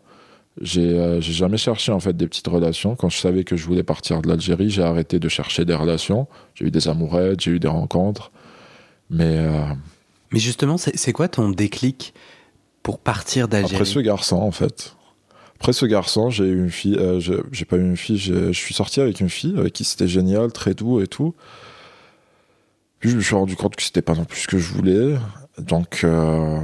J'ai 0.61 0.99
euh, 0.99 1.21
jamais 1.21 1.57
cherché 1.57 1.93
en 1.93 2.01
fait 2.01 2.17
des 2.17 2.27
petites 2.27 2.47
relations. 2.47 2.95
Quand 2.95 3.09
je 3.09 3.19
savais 3.19 3.45
que 3.45 3.57
je 3.57 3.67
voulais 3.67 3.83
partir 3.83 4.23
de 4.23 4.29
l'Algérie, 4.29 4.71
j'ai 4.71 4.83
arrêté 4.83 5.19
de 5.19 5.29
chercher 5.29 5.65
des 5.65 5.75
relations. 5.75 6.29
J'ai 6.55 6.67
eu 6.67 6.71
des 6.71 6.89
amourettes, 6.89 7.41
j'ai 7.41 7.53
eu 7.53 7.59
des 7.59 7.69
rencontres. 7.69 8.31
Mais 9.11 9.39
mais 10.33 10.39
justement, 10.39 10.77
c'est 10.79 11.13
quoi 11.13 11.27
ton 11.27 11.51
déclic 11.51 12.15
pour 12.85 13.01
partir 13.01 13.49
d'Algérie? 13.49 13.75
Après 13.75 13.85
ce 13.85 13.99
garçon, 13.99 14.37
en 14.37 14.53
fait. 14.53 14.95
Après 15.57 15.73
ce 15.73 15.87
garçon, 15.87 16.31
j'ai 16.31 16.45
eu 16.45 16.63
une 16.63 16.71
fille. 16.71 16.99
J'ai 17.19 17.65
pas 17.65 17.77
eu 17.77 17.83
une 17.83 17.97
fille. 17.97 18.19
Je 18.19 18.53
suis 18.53 18.75
sorti 18.75 19.01
avec 19.01 19.19
une 19.19 19.31
fille 19.31 19.59
avec 19.59 19.73
qui 19.73 19.83
c'était 19.83 20.07
génial, 20.07 20.53
très 20.53 20.75
doux 20.75 21.01
et 21.01 21.09
tout. 21.09 21.35
Je 23.01 23.17
me 23.17 23.21
suis 23.23 23.35
rendu 23.35 23.57
compte 23.57 23.77
que 23.77 23.83
c'était 23.83 24.03
pas 24.03 24.15
non 24.15 24.25
plus 24.25 24.41
ce 24.41 24.49
que 24.49 24.59
je 24.59 24.73
voulais. 24.73 25.17
Donc, 25.59 26.03
euh, 26.05 26.61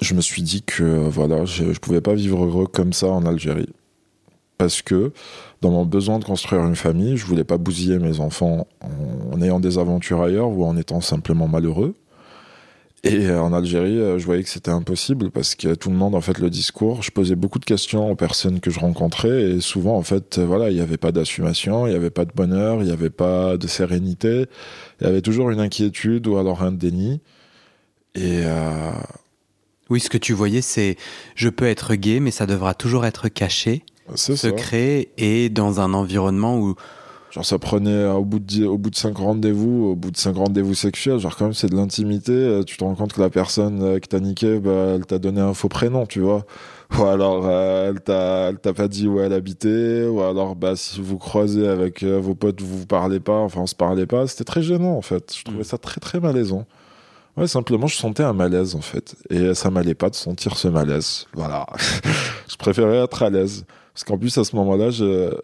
je 0.00 0.14
me 0.14 0.20
suis 0.20 0.42
dit 0.42 0.62
que 0.62 0.82
voilà, 1.08 1.44
je, 1.44 1.72
je 1.72 1.80
pouvais 1.80 2.00
pas 2.02 2.14
vivre 2.14 2.44
heureux 2.44 2.66
comme 2.66 2.92
ça 2.92 3.08
en 3.08 3.24
Algérie. 3.24 3.70
Parce 4.58 4.82
que 4.82 5.12
dans 5.62 5.70
mon 5.70 5.84
besoin 5.84 6.18
de 6.18 6.24
construire 6.24 6.64
une 6.64 6.76
famille, 6.76 7.16
je 7.16 7.24
voulais 7.26 7.44
pas 7.44 7.56
bousiller 7.56 7.98
mes 7.98 8.20
enfants 8.20 8.66
en 9.32 9.40
ayant 9.40 9.58
des 9.58 9.78
aventures 9.78 10.22
ailleurs 10.22 10.48
ou 10.48 10.64
en 10.64 10.76
étant 10.76 11.00
simplement 11.00 11.48
malheureux. 11.48 11.94
Et 13.04 13.26
euh, 13.26 13.40
en 13.40 13.52
Algérie, 13.52 13.98
euh, 13.98 14.18
je 14.18 14.24
voyais 14.24 14.42
que 14.42 14.48
c'était 14.48 14.70
impossible 14.70 15.30
parce 15.30 15.54
que 15.54 15.74
tout 15.74 15.90
le 15.90 15.96
monde, 15.96 16.14
en 16.14 16.22
fait, 16.22 16.38
le 16.38 16.48
discours, 16.48 17.02
je 17.02 17.10
posais 17.10 17.36
beaucoup 17.36 17.58
de 17.58 17.66
questions 17.66 18.10
aux 18.10 18.16
personnes 18.16 18.60
que 18.60 18.70
je 18.70 18.80
rencontrais 18.80 19.42
et 19.42 19.60
souvent, 19.60 19.96
en 19.96 20.02
fait, 20.02 20.38
euh, 20.38 20.46
voilà, 20.46 20.70
il 20.70 20.76
n'y 20.76 20.80
avait 20.80 20.96
pas 20.96 21.12
d'assumation, 21.12 21.86
il 21.86 21.90
n'y 21.90 21.96
avait 21.96 22.10
pas 22.10 22.24
de 22.24 22.32
bonheur, 22.34 22.78
il 22.80 22.86
n'y 22.86 22.92
avait 22.92 23.10
pas 23.10 23.58
de 23.58 23.66
sérénité, 23.66 24.46
il 25.00 25.06
y 25.06 25.10
avait 25.10 25.20
toujours 25.20 25.50
une 25.50 25.60
inquiétude 25.60 26.26
ou 26.26 26.38
alors 26.38 26.62
un 26.62 26.72
déni. 26.72 27.20
Et. 28.14 28.42
Oui, 29.90 30.00
ce 30.00 30.08
que 30.08 30.16
tu 30.16 30.32
voyais, 30.32 30.62
c'est 30.62 30.96
je 31.34 31.50
peux 31.50 31.66
être 31.66 31.94
gay, 31.94 32.18
mais 32.18 32.30
ça 32.30 32.46
devra 32.46 32.72
toujours 32.72 33.04
être 33.04 33.28
caché, 33.28 33.84
secret 34.14 35.08
et 35.18 35.50
dans 35.50 35.78
un 35.78 35.92
environnement 35.92 36.58
où 36.58 36.74
Genre, 37.34 37.44
ça 37.44 37.58
prenait 37.58 38.06
au 38.06 38.24
bout 38.24 38.38
de, 38.38 38.64
au 38.64 38.78
bout 38.78 38.90
de 38.90 38.94
cinq 38.94 39.18
rendez-vous, 39.18 39.86
au 39.86 39.96
bout 39.96 40.12
de 40.12 40.16
cinq 40.16 40.36
rendez-vous 40.36 40.74
sexuels, 40.74 41.18
genre, 41.18 41.36
quand 41.36 41.46
même, 41.46 41.52
c'est 41.52 41.66
de 41.66 41.74
l'intimité. 41.74 42.30
Euh, 42.30 42.62
tu 42.62 42.76
te 42.76 42.84
rends 42.84 42.94
compte 42.94 43.12
que 43.12 43.20
la 43.20 43.28
personne 43.28 43.82
euh, 43.82 43.98
qui 43.98 44.08
t'a 44.08 44.20
niqué, 44.20 44.60
bah, 44.60 44.92
elle 44.94 45.04
t'a 45.04 45.18
donné 45.18 45.40
un 45.40 45.52
faux 45.52 45.68
prénom, 45.68 46.06
tu 46.06 46.20
vois. 46.20 46.46
Ou 46.96 47.02
alors, 47.02 47.44
euh, 47.44 47.90
elle 47.90 48.00
t'a, 48.00 48.50
elle 48.50 48.58
t'a 48.60 48.72
pas 48.72 48.86
dit 48.86 49.08
où 49.08 49.18
elle 49.18 49.32
habitait. 49.32 50.06
Ou 50.06 50.20
alors, 50.20 50.54
bah, 50.54 50.76
si 50.76 51.00
vous 51.00 51.18
croisez 51.18 51.66
avec 51.66 52.04
vos 52.04 52.36
potes, 52.36 52.60
vous 52.60 52.78
vous 52.78 52.86
parlez 52.86 53.18
pas, 53.18 53.40
enfin, 53.40 53.62
on 53.62 53.66
se 53.66 53.74
parlait 53.74 54.06
pas. 54.06 54.28
C'était 54.28 54.44
très 54.44 54.62
gênant, 54.62 54.96
en 54.96 55.02
fait. 55.02 55.34
Je 55.36 55.42
trouvais 55.42 55.62
mm. 55.62 55.64
ça 55.64 55.78
très, 55.78 56.00
très 56.00 56.20
malaisant. 56.20 56.66
Ouais, 57.36 57.48
simplement, 57.48 57.88
je 57.88 57.96
sentais 57.96 58.22
un 58.22 58.32
malaise, 58.32 58.76
en 58.76 58.80
fait. 58.80 59.16
Et 59.30 59.54
ça 59.54 59.70
m'allait 59.70 59.94
pas 59.94 60.08
de 60.08 60.14
sentir 60.14 60.56
ce 60.56 60.68
malaise. 60.68 61.26
Voilà. 61.32 61.66
je 62.48 62.54
préférais 62.54 62.98
être 62.98 63.24
à 63.24 63.30
l'aise. 63.30 63.64
Parce 63.92 64.04
qu'en 64.04 64.18
plus, 64.18 64.38
à 64.38 64.44
ce 64.44 64.54
moment-là, 64.54 64.90
je, 64.90 65.34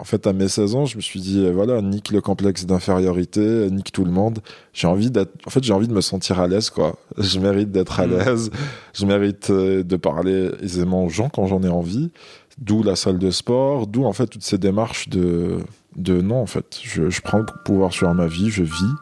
en 0.00 0.04
fait, 0.04 0.26
à 0.26 0.32
mes 0.32 0.48
16 0.48 0.74
ans, 0.76 0.86
je 0.86 0.96
me 0.96 1.02
suis 1.02 1.20
dit, 1.20 1.44
euh, 1.44 1.52
voilà, 1.52 1.82
nique 1.82 2.10
le 2.10 2.22
complexe 2.22 2.64
d'infériorité, 2.64 3.70
nique 3.70 3.92
tout 3.92 4.04
le 4.06 4.10
monde. 4.10 4.38
J'ai 4.72 4.86
envie 4.86 5.10
d'être, 5.10 5.32
en 5.46 5.50
fait, 5.50 5.62
j'ai 5.62 5.74
envie 5.74 5.88
de 5.88 5.92
me 5.92 6.00
sentir 6.00 6.40
à 6.40 6.48
l'aise, 6.48 6.70
quoi. 6.70 6.96
Je 7.18 7.38
mérite 7.38 7.70
d'être 7.70 8.00
à 8.00 8.06
mm. 8.06 8.10
l'aise. 8.10 8.50
Je 8.94 9.04
mérite 9.04 9.50
euh, 9.50 9.82
de 9.82 9.96
parler 9.96 10.50
aisément 10.62 11.04
aux 11.04 11.10
gens 11.10 11.28
quand 11.28 11.46
j'en 11.46 11.62
ai 11.62 11.68
envie. 11.68 12.10
D'où 12.56 12.82
la 12.82 12.96
salle 12.96 13.18
de 13.18 13.30
sport, 13.30 13.86
d'où, 13.86 14.06
en 14.06 14.14
fait, 14.14 14.26
toutes 14.26 14.42
ces 14.42 14.56
démarches 14.56 15.10
de, 15.10 15.58
de 15.96 16.22
non, 16.22 16.40
en 16.40 16.46
fait. 16.46 16.80
Je, 16.82 17.10
je 17.10 17.20
prends 17.20 17.38
le 17.38 17.46
pouvoir 17.66 17.92
sur 17.92 18.12
ma 18.14 18.26
vie, 18.26 18.48
je 18.48 18.62
vis. 18.62 18.94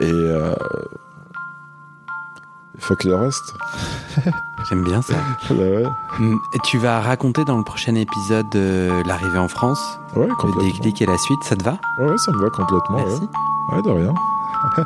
Et, 0.00 0.04
euh, 0.04 0.54
il 2.76 2.80
faut 2.80 2.94
que 2.94 3.08
le 3.08 3.16
reste. 3.16 3.54
J'aime 4.64 4.84
bien 4.84 5.02
ça. 5.02 5.14
Bah 5.50 5.90
mm, 6.18 6.36
et 6.54 6.58
tu 6.64 6.78
vas 6.78 7.00
raconter 7.00 7.44
dans 7.44 7.56
le 7.56 7.64
prochain 7.64 7.94
épisode 7.94 8.54
euh, 8.54 9.02
l'arrivée 9.04 9.38
en 9.38 9.48
France, 9.48 9.80
ouais, 10.16 10.28
complètement. 10.38 10.62
le 10.62 10.72
déclic 10.72 11.00
et 11.02 11.06
la 11.06 11.16
suite, 11.18 11.42
ça 11.44 11.56
te 11.56 11.64
va? 11.64 11.80
Ouais, 12.00 12.18
ça 12.18 12.32
me 12.32 12.38
va 12.42 12.50
complètement. 12.50 12.98
Merci. 12.98 13.22
Ouais, 13.72 13.82
de 13.82 13.90
rien. 13.90 14.14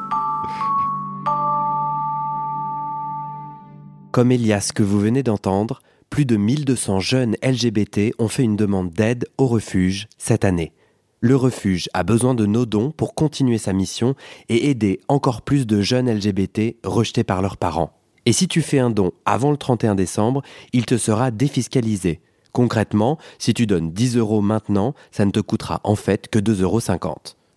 Comme 4.12 4.30
Elias 4.30 4.70
que 4.74 4.82
vous 4.82 5.00
venez 5.00 5.22
d'entendre, 5.22 5.80
plus 6.10 6.26
de 6.26 6.36
1200 6.36 7.00
jeunes 7.00 7.36
LGBT 7.42 8.12
ont 8.18 8.28
fait 8.28 8.42
une 8.42 8.56
demande 8.56 8.90
d'aide 8.90 9.24
au 9.38 9.46
refuge 9.46 10.06
cette 10.18 10.44
année. 10.44 10.74
Le 11.20 11.36
refuge 11.36 11.88
a 11.94 12.02
besoin 12.02 12.34
de 12.34 12.44
nos 12.44 12.66
dons 12.66 12.90
pour 12.90 13.14
continuer 13.14 13.56
sa 13.56 13.72
mission 13.72 14.14
et 14.50 14.68
aider 14.68 15.00
encore 15.08 15.40
plus 15.42 15.66
de 15.66 15.80
jeunes 15.80 16.12
LGBT 16.12 16.76
rejetés 16.84 17.24
par 17.24 17.40
leurs 17.40 17.56
parents. 17.56 18.01
Et 18.26 18.32
si 18.32 18.48
tu 18.48 18.62
fais 18.62 18.78
un 18.78 18.90
don 18.90 19.12
avant 19.24 19.50
le 19.50 19.56
31 19.56 19.94
décembre, 19.94 20.42
il 20.72 20.86
te 20.86 20.96
sera 20.96 21.30
défiscalisé. 21.30 22.20
Concrètement, 22.52 23.18
si 23.38 23.54
tu 23.54 23.66
donnes 23.66 23.92
10 23.92 24.16
euros 24.18 24.42
maintenant, 24.42 24.94
ça 25.10 25.24
ne 25.24 25.30
te 25.30 25.40
coûtera 25.40 25.80
en 25.84 25.96
fait 25.96 26.28
que 26.28 26.38
2,50 26.38 26.62
euros. 26.62 26.80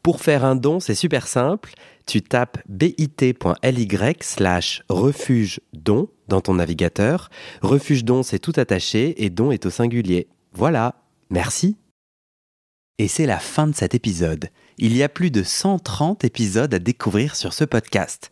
Pour 0.02 0.22
faire 0.22 0.46
un 0.46 0.56
don, 0.56 0.80
c'est 0.80 0.96
super 0.96 1.28
simple. 1.28 1.74
Tu 2.06 2.22
tapes 2.22 2.60
bit.ly 2.70 3.88
slash 4.22 4.84
refuge 4.90 5.60
don 5.74 6.08
dans 6.28 6.42
ton 6.42 6.54
navigateur. 6.54 7.30
Refuge 7.62 8.06
don, 8.06 8.24
c'est 8.24 8.40
tout 8.40 8.54
attaché 8.56 9.24
et 9.24 9.30
don 9.30 9.52
est 9.52 9.66
au 9.66 9.70
singulier. 9.70 10.28
Voilà. 10.54 10.96
Merci. 11.30 11.76
Et 12.98 13.08
c'est 13.08 13.26
la 13.26 13.40
fin 13.40 13.68
de 13.68 13.76
cet 13.76 13.94
épisode. 13.94 14.50
Il 14.78 14.96
y 14.96 15.04
a 15.04 15.10
plus 15.10 15.32
de 15.32 15.44
130 15.44 16.24
épisodes 16.24 16.74
à 16.74 16.80
découvrir 16.80 17.36
sur 17.36 17.54
ce 17.54 17.66
podcast. 17.66 18.32